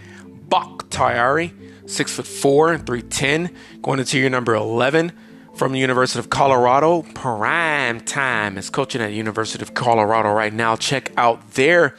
Bakhtiari, 0.48 1.54
six 1.88 2.14
foot 2.14 2.28
four, 2.28 2.78
three 2.78 3.02
ten, 3.02 3.54
going 3.82 3.98
into 3.98 4.20
year 4.20 4.30
number 4.30 4.54
eleven 4.54 5.12
from 5.56 5.74
the 5.74 5.80
University 5.80 6.20
of 6.20 6.30
Colorado. 6.30 7.02
Prime 7.02 8.00
time 8.00 8.60
is 8.60 8.70
coaching 8.70 9.02
at 9.02 9.12
University 9.12 9.64
of 9.64 9.74
Colorado 9.74 10.32
right 10.32 10.54
now. 10.54 10.76
Check 10.76 11.12
out 11.18 11.56
their 11.56 11.98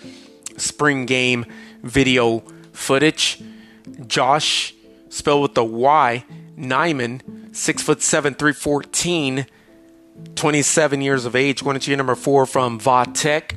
spring 0.56 1.06
game 1.06 1.46
video 1.82 2.40
footage. 2.72 3.42
Josh, 4.06 4.74
spelled 5.08 5.42
with 5.42 5.54
the 5.54 5.64
Y, 5.64 6.24
Nijman, 6.58 7.54
six 7.54 7.82
foot 7.82 8.02
seven, 8.02 8.34
three 8.34 8.52
fourteen. 8.52 9.46
27 10.36 11.00
years 11.00 11.24
of 11.24 11.34
age, 11.34 11.64
going 11.64 11.74
into 11.74 11.90
year 11.90 11.96
number 11.96 12.14
four 12.14 12.46
from 12.46 12.78
Va 12.78 13.04
Tech. 13.12 13.56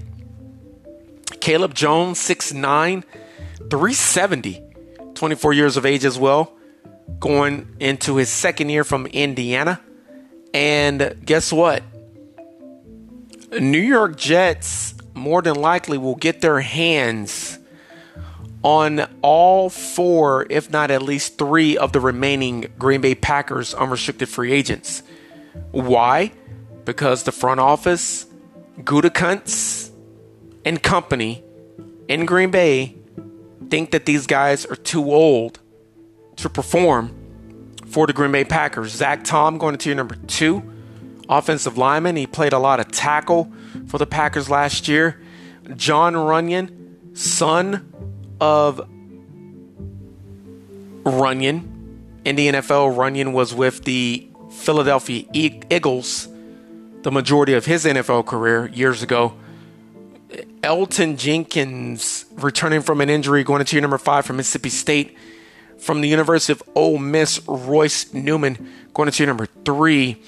Caleb 1.40 1.74
Jones, 1.74 2.20
6'9, 2.20 3.04
370, 3.70 4.62
24 5.14 5.54
years 5.54 5.78
of 5.78 5.86
age 5.86 6.04
as 6.04 6.18
well, 6.18 6.54
going 7.20 7.76
into 7.80 8.16
his 8.16 8.30
second 8.30 8.70
year 8.70 8.84
from 8.84 9.06
Indiana. 9.08 9.80
And 10.54 11.22
guess 11.24 11.54
what? 11.54 11.84
New 13.52 13.80
York 13.80 14.18
Jets 14.18 14.94
more 15.18 15.42
than 15.42 15.56
likely 15.56 15.98
will 15.98 16.16
get 16.16 16.42
their 16.42 16.62
hands 16.62 17.60
on 18.64 19.08
all 19.22 19.70
four, 19.70 20.46
if 20.50 20.70
not 20.70 20.92
at 20.92 21.02
least 21.02 21.38
three, 21.38 21.78
of 21.78 21.92
the 21.92 22.00
remaining 22.00 22.68
Green 22.78 23.02
Bay 23.02 23.16
Packers 23.16 23.74
unrestricted 23.74 24.30
free 24.30 24.52
agents. 24.52 25.04
Why? 25.72 26.32
Because 26.86 27.24
the 27.24 27.32
front 27.32 27.60
office 27.60 28.26
Gutekunst 28.80 29.92
and 30.66 30.82
company 30.82 31.44
in 32.08 32.26
Green 32.26 32.52
Bay 32.52 32.96
think 33.70 33.92
that 33.92 34.06
these 34.06 34.28
guys 34.28 34.66
are 34.66 34.76
too 34.76 35.12
old 35.12 35.60
to 36.38 36.50
perform 36.50 37.16
for 37.86 38.08
the 38.08 38.14
Green 38.14 38.32
Bay 38.32 38.44
Packers. 38.44 38.92
Zach 38.92 39.24
Tom 39.24 39.58
going 39.58 39.76
to 39.76 39.78
tier 39.78 39.96
number 39.96 40.16
two, 40.28 40.64
offensive 41.30 41.78
lineman. 41.78 42.16
He 42.16 42.28
played 42.28 42.54
a 42.54 42.60
lot 42.60 42.80
of 42.80 42.92
tackle 42.92 43.52
for 43.88 43.98
the 43.98 44.08
Packers 44.08 44.50
last 44.50 44.88
year. 44.88 45.22
John 45.76 46.14
Runyan, 46.14 47.18
son 47.18 47.94
of 48.40 48.88
Runyan. 51.04 51.74
In 52.26 52.36
the 52.36 52.48
NFL, 52.48 52.96
Runyan 52.96 53.32
was 53.32 53.54
with 53.54 53.84
the 53.86 54.30
Philadelphia 54.52 55.26
Eagles 55.34 56.28
the 57.04 57.12
majority 57.12 57.54
of 57.54 57.66
his 57.66 57.86
NFL 57.86 58.26
career 58.26 58.68
years 58.68 59.02
ago. 59.02 59.34
Elgton 60.62 61.18
Jenkins 61.18 62.26
returning 62.34 62.82
from 62.82 63.00
an 63.00 63.10
injury, 63.10 63.46
going 63.46 63.60
to 63.60 63.66
tier 63.66 63.80
number 63.80 63.98
five 63.98 64.26
from 64.26 64.36
Mississippi 64.38 64.70
State. 64.70 65.18
From 65.78 66.02
the 66.02 66.10
University 66.10 66.52
of 66.52 66.64
Ole 66.76 66.98
Miss, 66.98 67.40
Royce 67.48 68.14
Newman 68.14 68.74
going 68.94 69.10
to 69.10 69.16
tier 69.16 69.28
number 69.28 69.46
three. 69.64 70.22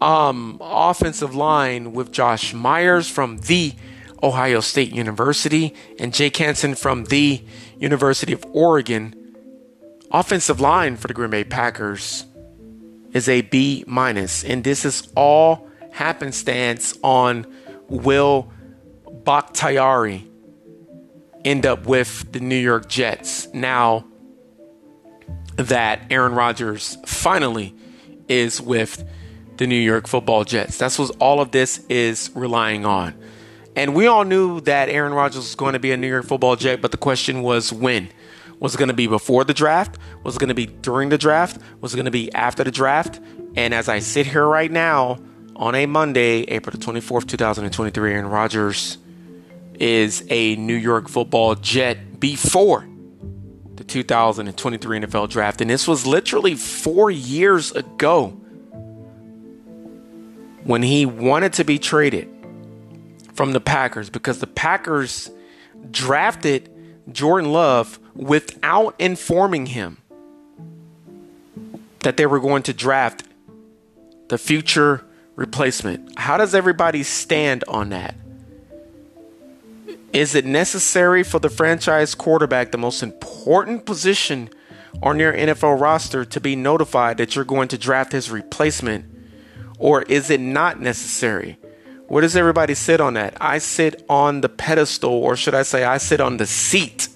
Um, 0.00 0.58
offensive 0.60 1.34
line 1.34 1.92
with 1.92 2.12
Josh 2.12 2.54
Myers 2.54 3.08
from 3.08 3.38
the 3.38 3.74
Ohio 4.22 4.60
State 4.60 4.92
University 4.92 5.74
and 5.98 6.14
Jake 6.14 6.36
Hanson 6.36 6.74
from 6.74 7.04
the 7.06 7.44
University 7.78 8.32
of 8.32 8.44
Oregon. 8.52 9.14
Offensive 10.10 10.60
line 10.60 10.96
for 10.96 11.08
the 11.08 11.14
Green 11.14 11.30
Bay 11.30 11.44
Packers 11.44 12.24
is 13.12 13.28
a 13.28 13.42
B 13.42 13.84
minus, 13.86 14.44
and 14.44 14.62
this 14.64 14.84
is 14.84 15.10
all 15.16 15.68
happenstance 15.92 16.96
on 17.02 17.46
Will 17.88 18.52
Bakhtiari 19.24 20.28
end 21.44 21.66
up 21.66 21.86
with 21.86 22.32
the 22.32 22.40
New 22.40 22.56
York 22.56 22.88
Jets 22.88 23.48
now 23.52 24.04
that 25.56 26.02
Aaron 26.10 26.34
Rodgers 26.34 26.98
finally 27.06 27.74
is 28.28 28.60
with 28.60 29.08
the 29.58 29.66
New 29.66 29.76
York 29.76 30.06
Football 30.06 30.44
Jets. 30.44 30.78
That's 30.78 30.98
what 30.98 31.14
all 31.20 31.40
of 31.40 31.50
this 31.50 31.84
is 31.88 32.30
relying 32.34 32.86
on. 32.86 33.14
And 33.76 33.94
we 33.94 34.06
all 34.06 34.24
knew 34.24 34.60
that 34.62 34.88
Aaron 34.88 35.12
Rodgers 35.12 35.42
was 35.42 35.54
going 35.54 35.74
to 35.74 35.78
be 35.78 35.92
a 35.92 35.96
New 35.96 36.08
York 36.08 36.24
Football 36.24 36.56
Jet, 36.56 36.80
but 36.80 36.90
the 36.90 36.96
question 36.96 37.42
was 37.42 37.72
when. 37.72 38.08
Was 38.60 38.74
it 38.74 38.78
going 38.78 38.88
to 38.88 38.94
be 38.94 39.06
before 39.06 39.44
the 39.44 39.54
draft? 39.54 39.98
Was 40.24 40.36
it 40.36 40.38
going 40.40 40.48
to 40.48 40.54
be 40.54 40.66
during 40.66 41.10
the 41.10 41.18
draft? 41.18 41.60
Was 41.80 41.94
it 41.94 41.96
going 41.96 42.06
to 42.06 42.10
be 42.10 42.32
after 42.32 42.64
the 42.64 42.72
draft? 42.72 43.20
And 43.54 43.72
as 43.72 43.88
I 43.88 44.00
sit 44.00 44.26
here 44.26 44.46
right 44.46 44.70
now 44.70 45.18
on 45.54 45.74
a 45.74 45.86
Monday, 45.86 46.42
April 46.42 46.76
the 46.76 46.84
24th, 46.84 47.28
2023, 47.28 48.12
Aaron 48.12 48.26
Rodgers 48.26 48.98
is 49.74 50.24
a 50.28 50.56
New 50.56 50.74
York 50.74 51.08
football 51.08 51.54
jet 51.54 52.18
before 52.18 52.84
the 53.76 53.84
2023 53.84 55.00
NFL 55.00 55.28
draft. 55.30 55.60
And 55.60 55.70
this 55.70 55.86
was 55.86 56.04
literally 56.04 56.56
four 56.56 57.12
years 57.12 57.70
ago 57.70 58.40
when 60.64 60.82
he 60.82 61.06
wanted 61.06 61.52
to 61.54 61.64
be 61.64 61.78
traded 61.78 62.28
from 63.34 63.52
the 63.52 63.60
Packers 63.60 64.10
because 64.10 64.40
the 64.40 64.46
Packers 64.46 65.30
drafted 65.90 66.70
Jordan 67.12 67.52
Love 67.52 67.98
without 68.14 68.94
informing 68.98 69.66
him 69.66 69.98
that 72.00 72.16
they 72.16 72.26
were 72.26 72.40
going 72.40 72.62
to 72.64 72.72
draft 72.72 73.24
the 74.28 74.38
future 74.38 75.04
replacement. 75.36 76.18
How 76.18 76.36
does 76.36 76.54
everybody 76.54 77.02
stand 77.02 77.64
on 77.68 77.90
that? 77.90 78.14
Is 80.12 80.34
it 80.34 80.44
necessary 80.44 81.22
for 81.22 81.38
the 81.38 81.50
franchise 81.50 82.14
quarterback, 82.14 82.72
the 82.72 82.78
most 82.78 83.02
important 83.02 83.84
position 83.84 84.48
on 85.02 85.18
your 85.18 85.32
NFL 85.32 85.80
roster, 85.80 86.24
to 86.24 86.40
be 86.40 86.56
notified 86.56 87.18
that 87.18 87.36
you're 87.36 87.44
going 87.44 87.68
to 87.68 87.78
draft 87.78 88.12
his 88.12 88.30
replacement? 88.30 89.17
Or 89.78 90.02
is 90.02 90.30
it 90.30 90.40
not 90.40 90.80
necessary? 90.80 91.58
Where 92.08 92.22
does 92.22 92.36
everybody 92.36 92.74
sit 92.74 93.00
on 93.00 93.14
that? 93.14 93.36
I 93.40 93.58
sit 93.58 94.04
on 94.08 94.40
the 94.40 94.48
pedestal, 94.48 95.10
or 95.10 95.36
should 95.36 95.54
I 95.54 95.62
say, 95.62 95.84
I 95.84 95.98
sit 95.98 96.20
on 96.20 96.38
the 96.38 96.46
seat 96.46 97.08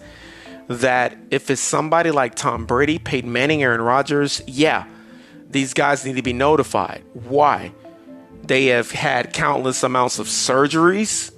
that 0.69 1.17
if 1.31 1.51
it's 1.51 1.61
somebody 1.61 2.11
like 2.11 2.35
Tom 2.35 2.67
Brady, 2.67 2.99
Peyton 2.99 3.33
Manning, 3.33 3.63
Aaron 3.63 3.81
Rodgers, 3.81 4.43
yeah, 4.47 4.87
these 5.49 5.75
guys 5.75 6.05
need 6.05 6.17
to 6.17 6.23
be 6.23 6.33
notified. 6.33 7.03
Why? 7.15 7.73
They 8.45 8.67
have 8.67 8.91
had 8.91 9.33
countless 9.33 9.83
amounts 9.83 10.19
of 10.19 10.27
surgeries 10.27 11.33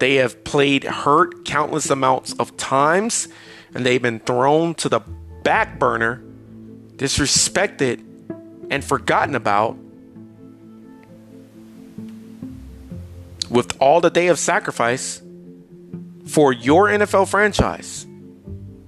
they 0.00 0.16
have 0.16 0.44
played 0.44 0.84
hurt 0.84 1.44
countless 1.44 1.90
amounts 1.90 2.32
of 2.34 2.56
times 2.56 3.28
and 3.74 3.84
they've 3.84 4.00
been 4.00 4.20
thrown 4.20 4.74
to 4.76 4.88
the 4.88 5.00
back 5.42 5.78
burner, 5.78 6.22
disrespected, 6.96 8.02
and 8.70 8.84
forgotten 8.84 9.34
about. 9.34 9.76
With 13.50 13.76
all 13.80 14.00
that 14.02 14.14
they 14.14 14.26
have 14.26 14.38
sacrificed 14.38 15.22
for 16.26 16.52
your 16.52 16.86
NFL 16.86 17.28
franchise, 17.28 18.06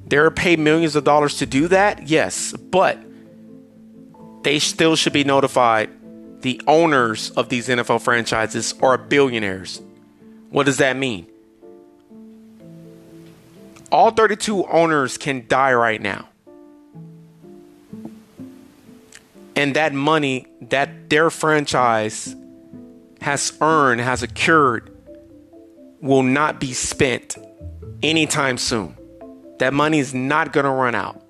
they're 0.07 0.31
paid 0.31 0.59
millions 0.59 0.95
of 0.95 1.05
dollars 1.05 1.39
to 1.39 1.47
do 1.47 1.69
that, 1.69 2.07
yes, 2.09 2.53
but 2.53 2.99
they 4.43 4.59
still 4.59 4.95
should 4.95 5.13
be 5.13 5.25
notified. 5.25 5.91
The 6.43 6.61
owners 6.67 7.31
of 7.31 7.49
these 7.49 7.69
NFL 7.69 8.03
franchises 8.03 8.75
are 8.83 8.99
billionaires. 8.99 9.81
What 10.51 10.67
does 10.67 10.79
that 10.79 10.97
mean? 10.97 11.27
All 13.91 14.11
32 14.11 14.67
owners 14.67 15.19
can 15.19 15.47
die 15.49 15.73
right 15.75 16.01
now. 16.01 16.29
And 19.55 19.77
that 19.77 19.93
money 19.93 20.47
that 20.63 21.11
their 21.11 21.31
franchise 21.31 22.35
has 23.23 23.53
earned, 23.61 24.01
has 24.01 24.23
accrued, 24.23 24.91
will 26.01 26.23
not 26.23 26.61
be 26.61 26.73
spent 26.73 27.37
anytime 28.03 28.59
soon. 28.59 28.97
That 29.59 29.73
money 29.73 30.01
is 30.01 30.13
not 30.13 30.53
going 30.53 30.65
to 30.65 30.71
run 30.71 30.95
out 30.95 31.23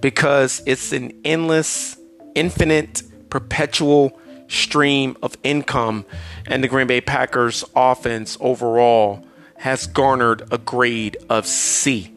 because 0.00 0.62
it's 0.66 0.92
an 0.92 1.12
endless, 1.24 1.96
infinite, 2.34 3.02
perpetual 3.30 4.18
stream 4.48 5.16
of 5.22 5.36
income, 5.42 6.04
and 6.46 6.62
the 6.62 6.68
Green 6.68 6.86
Bay 6.86 7.00
Packers 7.00 7.64
offense 7.74 8.36
overall 8.40 9.24
has 9.58 9.86
garnered 9.86 10.46
a 10.52 10.58
grade 10.58 11.16
of 11.28 11.46
C 11.46 12.12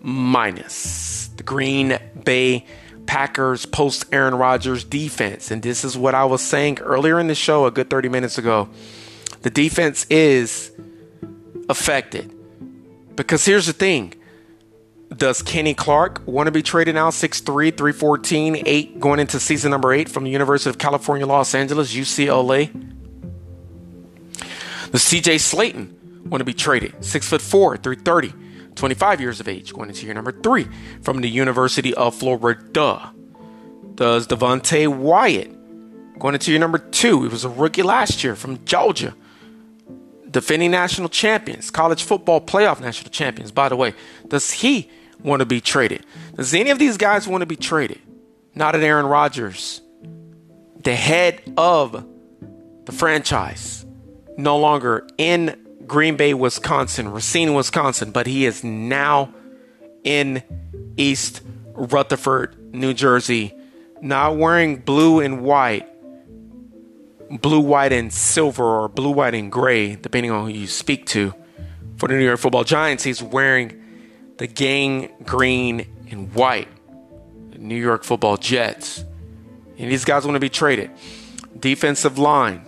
minus. 0.00 1.28
The 1.36 1.42
Green 1.42 1.98
Bay 2.24 2.66
Packers 3.10 3.66
post 3.66 4.04
Aaron 4.12 4.36
Rodgers 4.36 4.84
defense, 4.84 5.50
and 5.50 5.60
this 5.64 5.82
is 5.82 5.98
what 5.98 6.14
I 6.14 6.26
was 6.26 6.40
saying 6.40 6.78
earlier 6.78 7.18
in 7.18 7.26
the 7.26 7.34
show 7.34 7.66
a 7.66 7.72
good 7.72 7.90
30 7.90 8.08
minutes 8.08 8.38
ago. 8.38 8.68
The 9.42 9.50
defense 9.50 10.06
is 10.08 10.70
affected 11.68 12.32
because 13.16 13.44
here's 13.44 13.66
the 13.66 13.72
thing 13.72 14.14
does 15.12 15.42
Kenny 15.42 15.74
Clark 15.74 16.22
want 16.24 16.46
to 16.46 16.52
be 16.52 16.62
traded 16.62 16.94
now? 16.94 17.10
6'3, 17.10 17.76
314, 17.76 18.62
8 18.64 19.00
going 19.00 19.18
into 19.18 19.40
season 19.40 19.72
number 19.72 19.92
8 19.92 20.08
from 20.08 20.22
the 20.22 20.30
University 20.30 20.70
of 20.70 20.78
California, 20.78 21.26
Los 21.26 21.52
Angeles, 21.52 21.92
UCLA. 21.92 22.72
Does 24.92 25.02
CJ 25.02 25.40
Slaton 25.40 26.26
want 26.26 26.42
to 26.42 26.44
be 26.44 26.54
traded? 26.54 26.92
6'4, 27.00 27.82
330, 27.82 28.32
25 28.74 29.20
years 29.20 29.40
of 29.40 29.48
age, 29.48 29.72
going 29.72 29.88
into 29.88 30.04
year 30.04 30.14
number 30.14 30.32
3 30.32 30.66
from 31.02 31.20
the 31.20 31.28
University 31.28 31.94
of 31.94 32.14
Florida. 32.14 33.12
Does 33.94 34.26
Devonte 34.26 34.88
Wyatt 34.88 36.18
going 36.18 36.34
into 36.34 36.50
year 36.50 36.60
number 36.60 36.78
2? 36.78 37.22
He 37.22 37.28
was 37.28 37.44
a 37.44 37.48
rookie 37.48 37.82
last 37.82 38.24
year 38.24 38.34
from 38.34 38.64
Georgia 38.64 39.14
defending 40.30 40.70
national 40.70 41.08
champions, 41.08 41.70
college 41.70 42.04
football 42.04 42.40
playoff 42.40 42.80
national 42.80 43.10
champions, 43.10 43.50
by 43.50 43.68
the 43.68 43.74
way. 43.74 43.94
Does 44.28 44.52
he 44.52 44.88
want 45.22 45.40
to 45.40 45.46
be 45.46 45.60
traded. 45.60 46.04
Does 46.34 46.54
any 46.54 46.70
of 46.70 46.78
these 46.78 46.96
guys 46.96 47.26
want 47.28 47.42
to 47.42 47.46
be 47.46 47.56
traded? 47.56 48.00
Not 48.54 48.74
at 48.74 48.82
Aaron 48.82 49.06
Rodgers, 49.06 49.80
the 50.82 50.94
head 50.94 51.40
of 51.56 52.06
the 52.84 52.92
franchise, 52.92 53.86
no 54.36 54.58
longer 54.58 55.06
in 55.18 55.66
Green 55.90 56.16
Bay, 56.16 56.34
Wisconsin, 56.34 57.10
Racine, 57.10 57.52
Wisconsin, 57.52 58.12
but 58.12 58.28
he 58.28 58.46
is 58.46 58.62
now 58.62 59.34
in 60.04 60.40
East 60.96 61.42
Rutherford, 61.72 62.72
New 62.72 62.94
Jersey, 62.94 63.52
not 64.00 64.36
wearing 64.36 64.76
blue 64.76 65.18
and 65.18 65.42
white, 65.42 65.88
blue, 67.28 67.58
white, 67.58 67.92
and 67.92 68.12
silver, 68.12 68.62
or 68.62 68.88
blue, 68.88 69.10
white, 69.10 69.34
and 69.34 69.50
gray, 69.50 69.96
depending 69.96 70.30
on 70.30 70.46
who 70.46 70.52
you 70.52 70.68
speak 70.68 71.06
to. 71.06 71.34
For 71.96 72.08
the 72.08 72.14
New 72.14 72.24
York 72.24 72.38
Football 72.38 72.62
Giants, 72.62 73.02
he's 73.02 73.20
wearing 73.20 73.82
the 74.38 74.46
gang 74.46 75.10
green 75.24 75.86
and 76.08 76.32
white, 76.32 76.68
New 77.58 77.74
York 77.74 78.04
football 78.04 78.36
Jets. 78.36 79.04
And 79.76 79.90
these 79.90 80.04
guys 80.04 80.24
want 80.24 80.36
to 80.36 80.40
be 80.40 80.48
traded. 80.48 80.92
Defensive 81.58 82.16
line. 82.16 82.64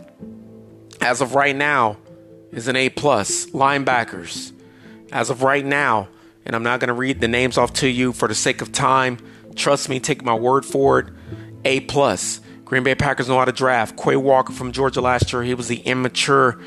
as 1.00 1.20
of 1.20 1.34
right 1.36 1.54
now, 1.54 1.98
is 2.52 2.68
an 2.68 2.76
A 2.76 2.88
plus. 2.88 3.46
Linebackers, 3.46 4.52
as 5.10 5.30
of 5.30 5.42
right 5.42 5.64
now, 5.64 6.08
and 6.44 6.54
I'm 6.54 6.62
not 6.62 6.80
going 6.80 6.88
to 6.88 6.94
read 6.94 7.20
the 7.20 7.28
names 7.28 7.58
off 7.58 7.72
to 7.74 7.88
you 7.88 8.12
for 8.12 8.28
the 8.28 8.34
sake 8.34 8.60
of 8.62 8.72
time. 8.72 9.18
Trust 9.56 9.88
me, 9.88 10.00
take 10.00 10.24
my 10.24 10.34
word 10.34 10.64
for 10.64 11.00
it. 11.00 11.06
A 11.64 11.80
plus. 11.80 12.40
Green 12.64 12.82
Bay 12.82 12.94
Packers 12.94 13.28
know 13.28 13.38
how 13.38 13.44
to 13.44 13.52
draft. 13.52 13.96
Quay 13.96 14.16
Walker 14.16 14.52
from 14.52 14.72
Georgia 14.72 15.00
last 15.00 15.32
year, 15.32 15.42
he 15.42 15.54
was 15.54 15.68
the 15.68 15.80
immature 15.80 16.58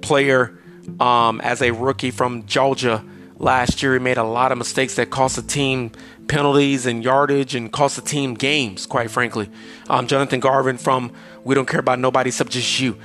player 0.00 0.58
um, 0.98 1.40
as 1.42 1.60
a 1.62 1.70
rookie 1.70 2.10
from 2.10 2.46
Georgia 2.46 3.04
last 3.38 3.82
year. 3.82 3.92
He 3.92 3.98
made 3.98 4.16
a 4.16 4.24
lot 4.24 4.52
of 4.52 4.58
mistakes 4.58 4.96
that 4.96 5.10
cost 5.10 5.36
the 5.36 5.42
team 5.42 5.92
penalties 6.28 6.86
and 6.86 7.02
yardage 7.04 7.54
and 7.54 7.72
cost 7.72 7.96
the 7.96 8.02
team 8.02 8.34
games, 8.34 8.86
quite 8.86 9.10
frankly. 9.10 9.50
Um, 9.88 10.06
Jonathan 10.06 10.40
Garvin 10.40 10.78
from 10.78 11.12
We 11.44 11.54
Don't 11.54 11.66
Care 11.66 11.80
About 11.80 11.98
Nobody 11.98 12.28
Except 12.28 12.50
Just 12.50 12.80
You. 12.80 12.96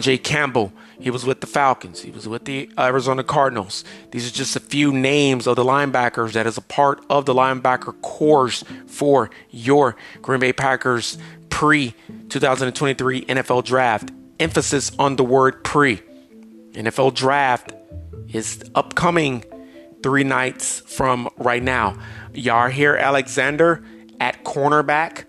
J. 0.00 0.16
Campbell, 0.16 0.72
he 1.00 1.10
was 1.10 1.24
with 1.24 1.40
the 1.40 1.46
Falcons. 1.46 2.02
He 2.02 2.10
was 2.10 2.26
with 2.26 2.44
the 2.44 2.70
Arizona 2.78 3.22
Cardinals. 3.22 3.84
These 4.10 4.28
are 4.28 4.34
just 4.34 4.56
a 4.56 4.60
few 4.60 4.92
names 4.92 5.46
of 5.46 5.56
the 5.56 5.64
linebackers 5.64 6.32
that 6.32 6.46
is 6.46 6.56
a 6.56 6.62
part 6.62 7.04
of 7.08 7.24
the 7.26 7.34
linebacker 7.34 8.00
course 8.02 8.64
for 8.86 9.30
your 9.50 9.96
Green 10.22 10.40
Bay 10.40 10.52
Packers 10.52 11.18
pre 11.50 11.94
2023 12.28 13.24
NFL 13.26 13.64
draft. 13.64 14.10
Emphasis 14.40 14.92
on 14.98 15.16
the 15.16 15.24
word 15.24 15.62
pre. 15.64 16.00
NFL 16.72 17.14
draft 17.14 17.72
is 18.32 18.62
upcoming 18.74 19.44
three 20.02 20.24
nights 20.24 20.80
from 20.80 21.28
right 21.36 21.62
now. 21.62 21.96
Jaire 22.32 23.00
Alexander 23.00 23.84
at 24.20 24.44
cornerback. 24.44 25.24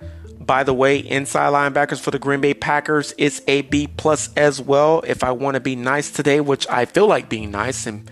By 0.49 0.63
the 0.63 0.73
way, 0.73 0.97
inside 0.97 1.53
linebackers 1.53 1.99
for 1.99 2.09
the 2.09 2.17
Green 2.17 2.41
Bay 2.41 2.55
Packers 2.55 3.11
is 3.19 3.43
a 3.47 3.61
B 3.61 3.85
plus 3.85 4.33
as 4.35 4.59
well. 4.59 5.03
If 5.05 5.23
I 5.23 5.31
want 5.31 5.53
to 5.53 5.59
be 5.59 5.75
nice 5.75 6.09
today, 6.09 6.41
which 6.41 6.67
I 6.67 6.85
feel 6.85 7.05
like 7.05 7.29
being 7.29 7.51
nice 7.51 7.85
and 7.85 8.09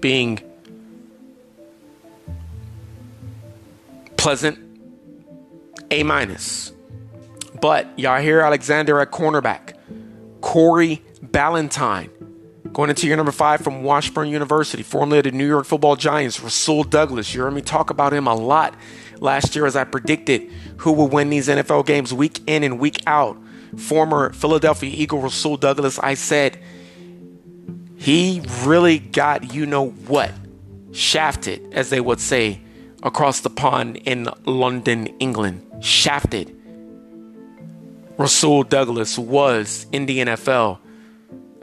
being 0.00 0.40
pleasant, 4.16 4.58
A 5.90 6.04
minus. 6.04 6.72
But 7.60 7.98
Jaire 7.98 8.42
Alexander 8.42 8.98
at 9.00 9.10
cornerback. 9.10 9.74
Corey 10.40 11.02
Ballentine 11.22 12.08
Going 12.72 12.90
into 12.90 13.06
your 13.06 13.16
number 13.16 13.32
five 13.32 13.60
from 13.60 13.82
Washburn 13.82 14.28
University, 14.28 14.82
formerly 14.82 15.18
of 15.18 15.24
the 15.24 15.30
New 15.32 15.46
York 15.46 15.64
Football 15.64 15.96
Giants, 15.96 16.40
Rasul 16.40 16.84
Douglas. 16.84 17.34
You 17.34 17.42
heard 17.42 17.52
me 17.52 17.62
talk 17.62 17.90
about 17.90 18.12
him 18.12 18.26
a 18.26 18.34
lot 18.34 18.74
last 19.20 19.56
year 19.56 19.66
as 19.66 19.74
I 19.74 19.84
predicted 19.84 20.50
who 20.78 20.92
will 20.92 21.08
win 21.08 21.30
these 21.30 21.48
NFL 21.48 21.86
games 21.86 22.12
week 22.14 22.40
in 22.46 22.62
and 22.62 22.78
week 22.78 23.02
out. 23.06 23.36
Former 23.76 24.32
Philadelphia 24.32 24.90
Eagle 24.92 25.20
Rasul 25.20 25.56
Douglas, 25.56 25.98
I 25.98 26.14
said 26.14 26.58
he 27.96 28.42
really 28.64 28.98
got 28.98 29.52
you 29.52 29.66
know 29.66 29.88
what 29.90 30.32
shafted, 30.92 31.72
as 31.72 31.90
they 31.90 32.00
would 32.00 32.20
say 32.20 32.60
across 33.02 33.40
the 33.40 33.50
pond 33.50 33.96
in 33.96 34.28
London, 34.44 35.06
England. 35.18 35.64
Shafted. 35.80 36.54
Rasul 38.16 38.64
Douglas 38.64 39.18
was 39.18 39.86
in 39.92 40.06
the 40.06 40.18
NFL 40.18 40.78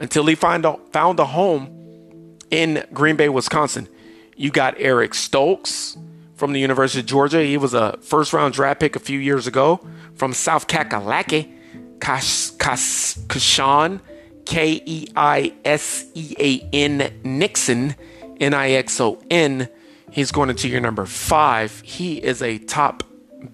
until 0.00 0.26
he 0.26 0.34
find 0.34 0.64
a, 0.64 0.78
found 0.92 1.20
a 1.20 1.24
home 1.24 2.38
in 2.50 2.84
Green 2.92 3.16
Bay, 3.16 3.28
Wisconsin. 3.28 3.88
You 4.36 4.50
got 4.50 4.74
Eric 4.78 5.14
Stokes 5.14 5.98
from 6.36 6.52
the 6.52 6.60
University 6.60 7.00
of 7.00 7.06
Georgia. 7.06 7.42
He 7.42 7.56
was 7.56 7.74
a 7.74 7.98
first 8.00 8.32
round 8.32 8.54
draft 8.54 8.80
pick 8.80 8.94
a 8.94 9.00
few 9.00 9.18
years 9.18 9.46
ago 9.46 9.80
from 10.14 10.32
South 10.32 10.68
Kakalaki, 10.68 11.52
Keisean, 11.98 14.00
K 14.44 14.82
E 14.84 15.08
I 15.16 15.52
S 15.64 16.06
E 16.14 16.34
A 16.38 16.68
N 16.72 17.12
Nixon, 17.24 17.96
N 18.40 18.54
I 18.54 18.70
X 18.70 19.00
O 19.00 19.20
N. 19.30 19.68
He's 20.10 20.30
going 20.30 20.50
into 20.50 20.68
your 20.68 20.80
number 20.80 21.04
five. 21.04 21.80
He 21.80 22.22
is 22.22 22.40
a 22.40 22.58
top 22.58 23.02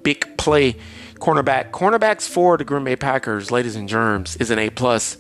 big 0.02 0.36
play 0.36 0.76
cornerback. 1.14 1.70
Cornerbacks 1.70 2.28
for 2.28 2.56
the 2.56 2.64
Green 2.64 2.84
Bay 2.84 2.96
Packers, 2.96 3.50
ladies 3.50 3.76
and 3.76 3.88
germs, 3.88 4.36
is 4.36 4.50
an 4.50 4.58
A 4.58 4.70
plus. 4.70 5.16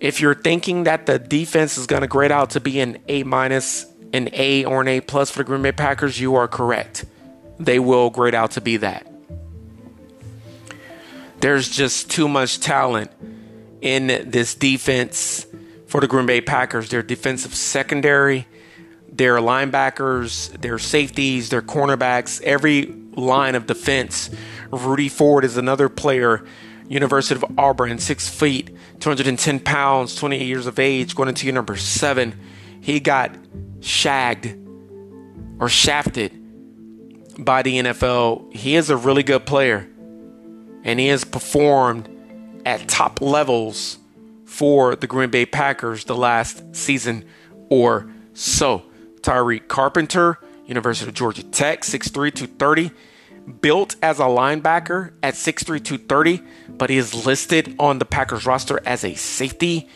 If 0.00 0.20
you're 0.20 0.34
thinking 0.34 0.84
that 0.84 1.06
the 1.06 1.18
defense 1.18 1.76
is 1.76 1.86
going 1.86 2.02
to 2.02 2.08
grade 2.08 2.32
out 2.32 2.50
to 2.50 2.60
be 2.60 2.80
an 2.80 2.98
A 3.08 3.24
minus, 3.24 3.86
an 4.12 4.28
A 4.32 4.64
or 4.64 4.80
an 4.80 4.88
A 4.88 5.00
plus 5.00 5.30
for 5.30 5.38
the 5.38 5.44
Green 5.44 5.62
Bay 5.62 5.72
Packers, 5.72 6.20
you 6.20 6.34
are 6.36 6.48
correct. 6.48 7.04
They 7.58 7.78
will 7.78 8.10
grade 8.10 8.34
out 8.34 8.52
to 8.52 8.60
be 8.60 8.78
that. 8.78 9.06
There's 11.40 11.68
just 11.68 12.10
too 12.10 12.28
much 12.28 12.60
talent 12.60 13.10
in 13.80 14.06
this 14.30 14.54
defense 14.54 15.46
for 15.86 16.00
the 16.00 16.08
Green 16.08 16.26
Bay 16.26 16.40
Packers. 16.40 16.88
Their 16.88 17.02
defensive 17.02 17.54
secondary, 17.54 18.46
their 19.10 19.36
linebackers, 19.36 20.50
their 20.60 20.78
safeties, 20.78 21.50
their 21.50 21.62
cornerbacks, 21.62 22.42
every 22.42 22.86
line 23.14 23.54
of 23.54 23.66
defense. 23.66 24.30
Rudy 24.70 25.08
Ford 25.08 25.44
is 25.44 25.56
another 25.56 25.88
player 25.88 26.44
University 26.88 27.40
of 27.40 27.58
Auburn, 27.58 27.98
six 27.98 28.28
feet, 28.28 28.74
210 29.00 29.60
pounds, 29.60 30.14
28 30.14 30.44
years 30.44 30.66
of 30.66 30.78
age, 30.78 31.14
going 31.14 31.28
into 31.28 31.44
year 31.44 31.54
number 31.54 31.76
seven. 31.76 32.38
He 32.80 32.98
got 32.98 33.34
shagged 33.80 34.56
or 35.58 35.68
shafted 35.68 36.32
by 37.38 37.62
the 37.62 37.78
NFL. 37.78 38.52
He 38.54 38.76
is 38.76 38.90
a 38.90 38.96
really 38.96 39.22
good 39.22 39.46
player, 39.46 39.88
and 40.84 40.98
he 40.98 41.08
has 41.08 41.24
performed 41.24 42.08
at 42.64 42.88
top 42.88 43.20
levels 43.20 43.98
for 44.44 44.96
the 44.96 45.06
Green 45.06 45.30
Bay 45.30 45.46
Packers 45.46 46.04
the 46.04 46.16
last 46.16 46.74
season 46.74 47.24
or 47.68 48.10
so. 48.34 48.84
Tariq 49.20 49.68
Carpenter, 49.68 50.38
University 50.66 51.08
of 51.08 51.14
Georgia 51.14 51.42
Tech, 51.42 51.82
6'3, 51.82 52.34
230 52.34 52.90
built 53.60 53.96
as 54.02 54.18
a 54.18 54.24
linebacker 54.24 55.12
at 55.22 55.34
6'3, 55.34 55.82
230, 55.82 56.42
but 56.68 56.90
he 56.90 56.96
is 56.96 57.26
listed 57.26 57.74
on 57.78 57.98
the 57.98 58.04
Packers 58.04 58.46
roster 58.46 58.80
as 58.84 59.04
a 59.04 59.14
safety. 59.14 59.88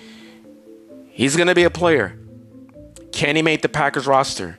He's 1.09 1.37
going 1.37 1.49
to 1.49 1.55
be 1.55 1.64
a 1.64 1.70
player. 1.70 2.18
Can 3.12 3.36
he 3.36 3.42
make 3.42 3.62
the 3.62 3.68
Packers 3.68 4.06
roster? 4.06 4.58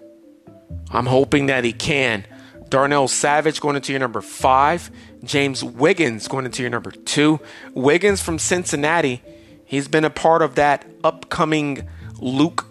I'm 0.91 1.07
hoping 1.07 1.47
that 1.47 1.63
he 1.63 1.73
can. 1.73 2.25
Darnell 2.69 3.07
Savage 3.07 3.59
going 3.59 3.75
into 3.75 3.91
your 3.91 3.99
number 3.99 4.21
five. 4.21 4.89
James 5.23 5.63
Wiggins 5.63 6.27
going 6.27 6.45
into 6.45 6.61
your 6.61 6.69
number 6.69 6.91
two. 6.91 7.39
Wiggins 7.73 8.21
from 8.21 8.39
Cincinnati. 8.39 9.21
He's 9.65 9.87
been 9.87 10.05
a 10.05 10.09
part 10.09 10.41
of 10.41 10.55
that 10.55 10.85
upcoming 11.03 11.87
Luke 12.19 12.65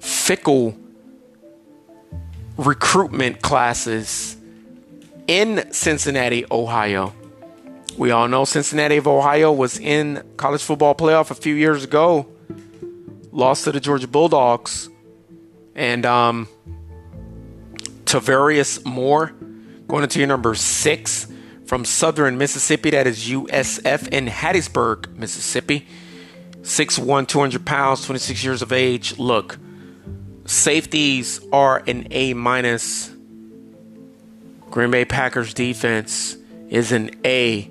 Fickell 0.00 0.78
recruitment 2.56 3.40
classes 3.42 4.36
in 5.26 5.72
Cincinnati, 5.72 6.44
Ohio. 6.50 7.14
We 7.96 8.10
all 8.10 8.28
know 8.28 8.44
Cincinnati 8.44 8.96
of 8.96 9.06
Ohio 9.06 9.52
was 9.52 9.78
in 9.78 10.22
college 10.36 10.62
football 10.62 10.94
playoff 10.94 11.30
a 11.30 11.34
few 11.34 11.54
years 11.54 11.84
ago, 11.84 12.26
lost 13.32 13.64
to 13.64 13.72
the 13.72 13.80
Georgia 13.80 14.08
Bulldogs, 14.08 14.88
and 15.78 16.04
um, 16.04 16.48
Tarvarius 18.04 18.84
Moore 18.84 19.32
going 19.86 20.02
into 20.02 20.18
your 20.18 20.26
number 20.26 20.54
six 20.56 21.28
from 21.66 21.84
Southern 21.84 22.36
Mississippi. 22.36 22.90
That 22.90 23.06
is 23.06 23.28
USF 23.28 24.08
in 24.08 24.26
Hattiesburg, 24.26 25.14
Mississippi. 25.14 25.86
6'1, 26.62 27.28
200 27.28 27.64
pounds, 27.64 28.04
26 28.04 28.44
years 28.44 28.60
of 28.60 28.72
age. 28.72 29.18
Look, 29.18 29.56
safeties 30.44 31.40
are 31.52 31.82
an 31.86 32.08
A 32.10 32.34
minus 32.34 33.14
Green 34.70 34.90
Bay 34.90 35.04
Packers 35.04 35.54
defense 35.54 36.36
is 36.68 36.92
an 36.92 37.10
A 37.24 37.62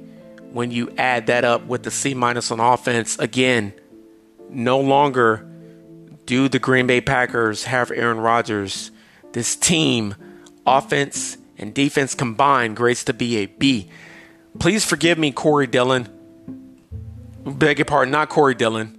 when 0.52 0.72
you 0.72 0.90
add 0.98 1.28
that 1.28 1.44
up 1.46 1.66
with 1.68 1.84
the 1.84 1.92
C 1.92 2.14
minus 2.14 2.50
on 2.52 2.60
offense. 2.60 3.20
Again, 3.20 3.74
no 4.50 4.80
longer 4.80 5.46
do 6.28 6.48
the 6.48 6.60
Green 6.60 6.86
Bay 6.86 7.02
Packers 7.02 7.64
have 7.64 7.90
Aaron 7.90 8.20
Rodgers. 8.20 8.92
This 9.32 9.56
team, 9.56 10.14
offense 10.66 11.38
and 11.58 11.74
defense 11.74 12.14
combined, 12.14 12.76
grades 12.76 13.04
to 13.06 13.14
be 13.14 13.38
a 13.38 13.48
B. 13.48 13.90
Please 14.60 14.86
forgive 14.86 15.18
me, 15.18 15.32
Corey 15.32 15.66
Dillon. 15.66 16.08
Beg 17.44 17.80
your 17.80 17.86
pardon, 17.86 18.12
not 18.12 18.30
Corey 18.30 18.54
Dillon. 18.54 18.94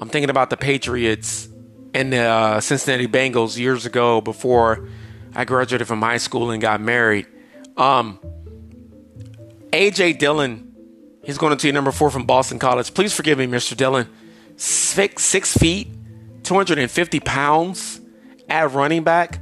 I'm 0.00 0.08
thinking 0.08 0.30
about 0.30 0.50
the 0.50 0.56
Patriots 0.56 1.48
and 1.94 2.12
the 2.12 2.18
uh, 2.18 2.60
Cincinnati 2.60 3.06
Bengals 3.06 3.56
years 3.56 3.86
ago 3.86 4.20
before 4.20 4.88
I 5.34 5.44
graduated 5.44 5.86
from 5.86 6.02
high 6.02 6.16
school 6.16 6.50
and 6.50 6.60
got 6.60 6.80
married. 6.80 7.26
Um, 7.76 8.18
AJ 9.72 10.18
Dillon, 10.18 10.74
he's 11.22 11.38
going 11.38 11.56
to 11.56 11.72
number 11.72 11.92
four 11.92 12.10
from 12.10 12.26
Boston 12.26 12.58
College. 12.58 12.92
Please 12.92 13.14
forgive 13.14 13.38
me, 13.38 13.46
Mr. 13.46 13.76
Dillon. 13.76 14.08
Six, 14.56 15.24
six 15.24 15.56
feet, 15.56 15.88
250 16.44 17.20
pounds 17.20 18.00
at 18.48 18.70
running 18.72 19.02
back. 19.02 19.40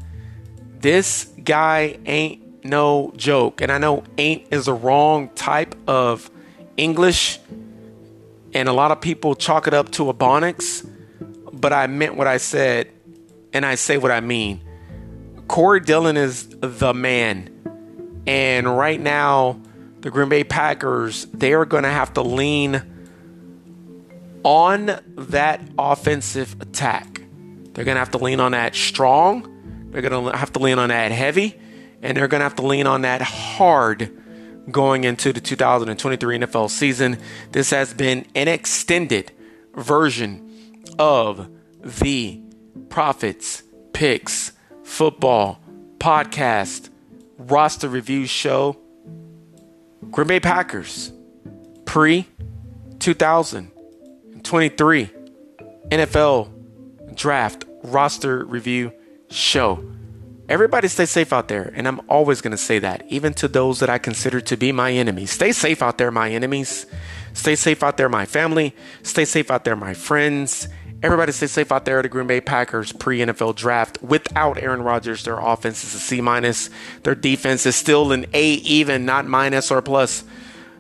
This 0.79 1.25
guy 1.45 1.99
ain't 2.07 2.65
no 2.65 3.13
joke. 3.17 3.61
And 3.61 3.71
I 3.71 3.79
know 3.79 4.05
ain't 4.19 4.53
is 4.53 4.67
the 4.67 4.75
wrong 4.75 5.29
type 5.31 5.75
of 5.89 6.31
English 6.77 7.39
and 8.55 8.69
a 8.69 8.73
lot 8.73 8.91
of 8.91 9.01
people 9.01 9.35
chalk 9.35 9.67
it 9.67 9.75
up 9.75 9.91
to 9.93 10.13
Ebonics, 10.13 10.89
but 11.53 11.73
I 11.73 11.87
meant 11.87 12.17
what 12.17 12.27
I 12.27 12.37
said, 12.37 12.91
and 13.53 13.65
I 13.65 13.77
say 13.77 13.97
what 13.97 14.11
I 14.11 14.21
mean. 14.21 14.61
Corey 15.49 15.81
Dillon 15.81 16.17
is 16.17 16.49
the 16.61 16.93
man. 16.93 17.49
And 18.27 18.77
right 18.77 19.01
now, 19.01 19.61
the 20.01 20.11
Green 20.11 20.29
Bay 20.29 20.45
Packers, 20.45 21.27
they 21.27 21.55
are 21.55 21.65
going 21.65 21.83
to 21.85 21.91
have 21.91 22.13
to 22.15 22.23
lean 22.23 22.83
on 24.45 25.01
that 25.17 25.61
offensive 25.79 26.61
attack. 26.61 27.23
They're 27.73 27.85
going 27.85 27.97
to 27.97 28.01
have 28.01 28.11
to 28.13 28.19
lean 28.19 28.41
on 28.41 28.53
that 28.53 28.75
strong. 28.75 29.91
They're 29.91 30.03
going 30.03 30.33
to 30.33 30.37
have 30.37 30.53
to 30.53 30.59
lean 30.59 30.79
on 30.79 30.89
that 30.91 31.13
heavy. 31.13 31.59
And 32.03 32.17
they're 32.17 32.29
going 32.29 32.41
to 32.41 32.45
have 32.45 32.57
to 32.57 32.67
lean 32.67 32.87
on 32.87 33.03
that 33.03 33.23
hard 33.23 34.11
going 34.71 35.05
into 35.05 35.33
the 35.33 35.41
2023 35.41 36.39
NFL 36.39 36.71
season. 36.71 37.19
This 37.53 37.71
has 37.71 37.95
been 37.95 38.27
an 38.35 38.49
extended 38.49 39.33
version 39.75 40.83
of 40.99 41.49
the 41.81 42.41
Profits, 42.89 43.63
Picks 43.93 44.53
Football 44.85 45.59
Podcast 45.99 46.91
roster 47.39 47.89
review 47.89 48.27
show. 48.27 48.77
Green 50.11 50.29
Bay 50.29 50.41
Packers 50.41 51.13
pre 51.85 52.27
2023 54.43 55.11
NFL 55.89 56.51
draft 57.15 57.65
roster 57.83 58.45
review 58.45 58.93
show. 59.31 59.85
Everybody 60.49 60.89
stay 60.89 61.07
safe 61.07 61.33
out 61.33 61.49
there, 61.49 61.73
and 61.75 61.87
I'm 61.89 62.01
always 62.09 62.41
going 62.41 62.51
to 62.51 62.59
say 62.59 62.79
that, 62.81 63.05
even 63.09 63.33
to 63.35 63.49
those 63.49 63.81
that 63.81 63.89
I 63.89 63.99
consider 63.99 64.41
to 64.43 64.57
be 64.57 64.73
my 64.73 64.93
enemies. 64.93 65.31
Stay 65.31 65.53
safe 65.53 65.83
out 65.83 65.99
there, 65.99 66.11
my 66.11 66.31
enemies. 66.31 66.87
Stay 67.33 67.55
safe 67.55 67.83
out 67.83 67.97
there, 67.97 68.09
my 68.09 68.27
family. 68.27 68.75
Stay 69.03 69.25
safe 69.25 69.51
out 69.51 69.65
there, 69.65 69.77
my 69.77 69.95
friends. 69.95 70.69
Everybody 71.03 71.33
stay 71.33 71.47
safe 71.47 71.73
out 71.73 71.85
there 71.85 71.99
at 71.99 72.03
the 72.03 72.09
Green 72.09 72.27
Bay 72.27 72.41
Packers 72.41 72.93
pre 72.93 73.19
NFL 73.19 73.57
draft. 73.57 74.03
Without 74.03 74.59
Aaron 74.59 74.83
Rodgers, 74.83 75.25
their 75.25 75.39
offense 75.39 75.83
is 75.85 75.95
a 75.95 75.99
C 75.99 76.21
minus. 76.21 76.71
Their 77.03 77.15
defense 77.15 77.67
is 77.67 77.75
still 77.75 78.13
an 78.13 78.27
A 78.33 78.53
even, 78.53 79.05
not 79.05 79.27
minus 79.27 79.71
or 79.71 79.83
plus. 79.83 80.25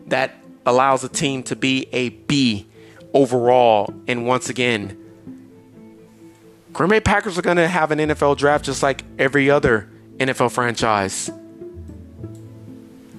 That 0.06 0.34
allows 0.66 1.02
a 1.02 1.08
team 1.08 1.42
to 1.44 1.56
be 1.56 1.88
a 1.92 2.10
B 2.10 2.66
overall. 3.14 3.92
And 4.06 4.26
once 4.26 4.48
again, 4.48 4.98
Green 6.72 6.90
Bay 6.90 7.00
Packers 7.00 7.38
are 7.38 7.42
going 7.42 7.58
to 7.58 7.68
have 7.68 7.90
an 7.90 7.98
NFL 7.98 8.36
draft 8.38 8.64
just 8.64 8.82
like 8.82 9.04
every 9.18 9.50
other 9.50 9.90
NFL 10.16 10.52
franchise. 10.52 11.30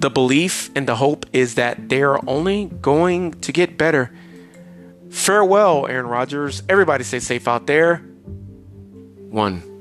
The 0.00 0.10
belief 0.10 0.70
and 0.74 0.86
the 0.86 0.96
hope 0.96 1.24
is 1.32 1.54
that 1.54 1.88
they 1.88 2.02
are 2.02 2.20
only 2.28 2.66
going 2.66 3.32
to 3.40 3.52
get 3.52 3.78
better. 3.78 4.10
Farewell, 5.10 5.86
Aaron 5.86 6.06
Rodgers. 6.06 6.62
Everybody 6.68 7.04
stay 7.04 7.20
safe 7.20 7.46
out 7.46 7.66
there. 7.66 7.98
One. 9.30 9.73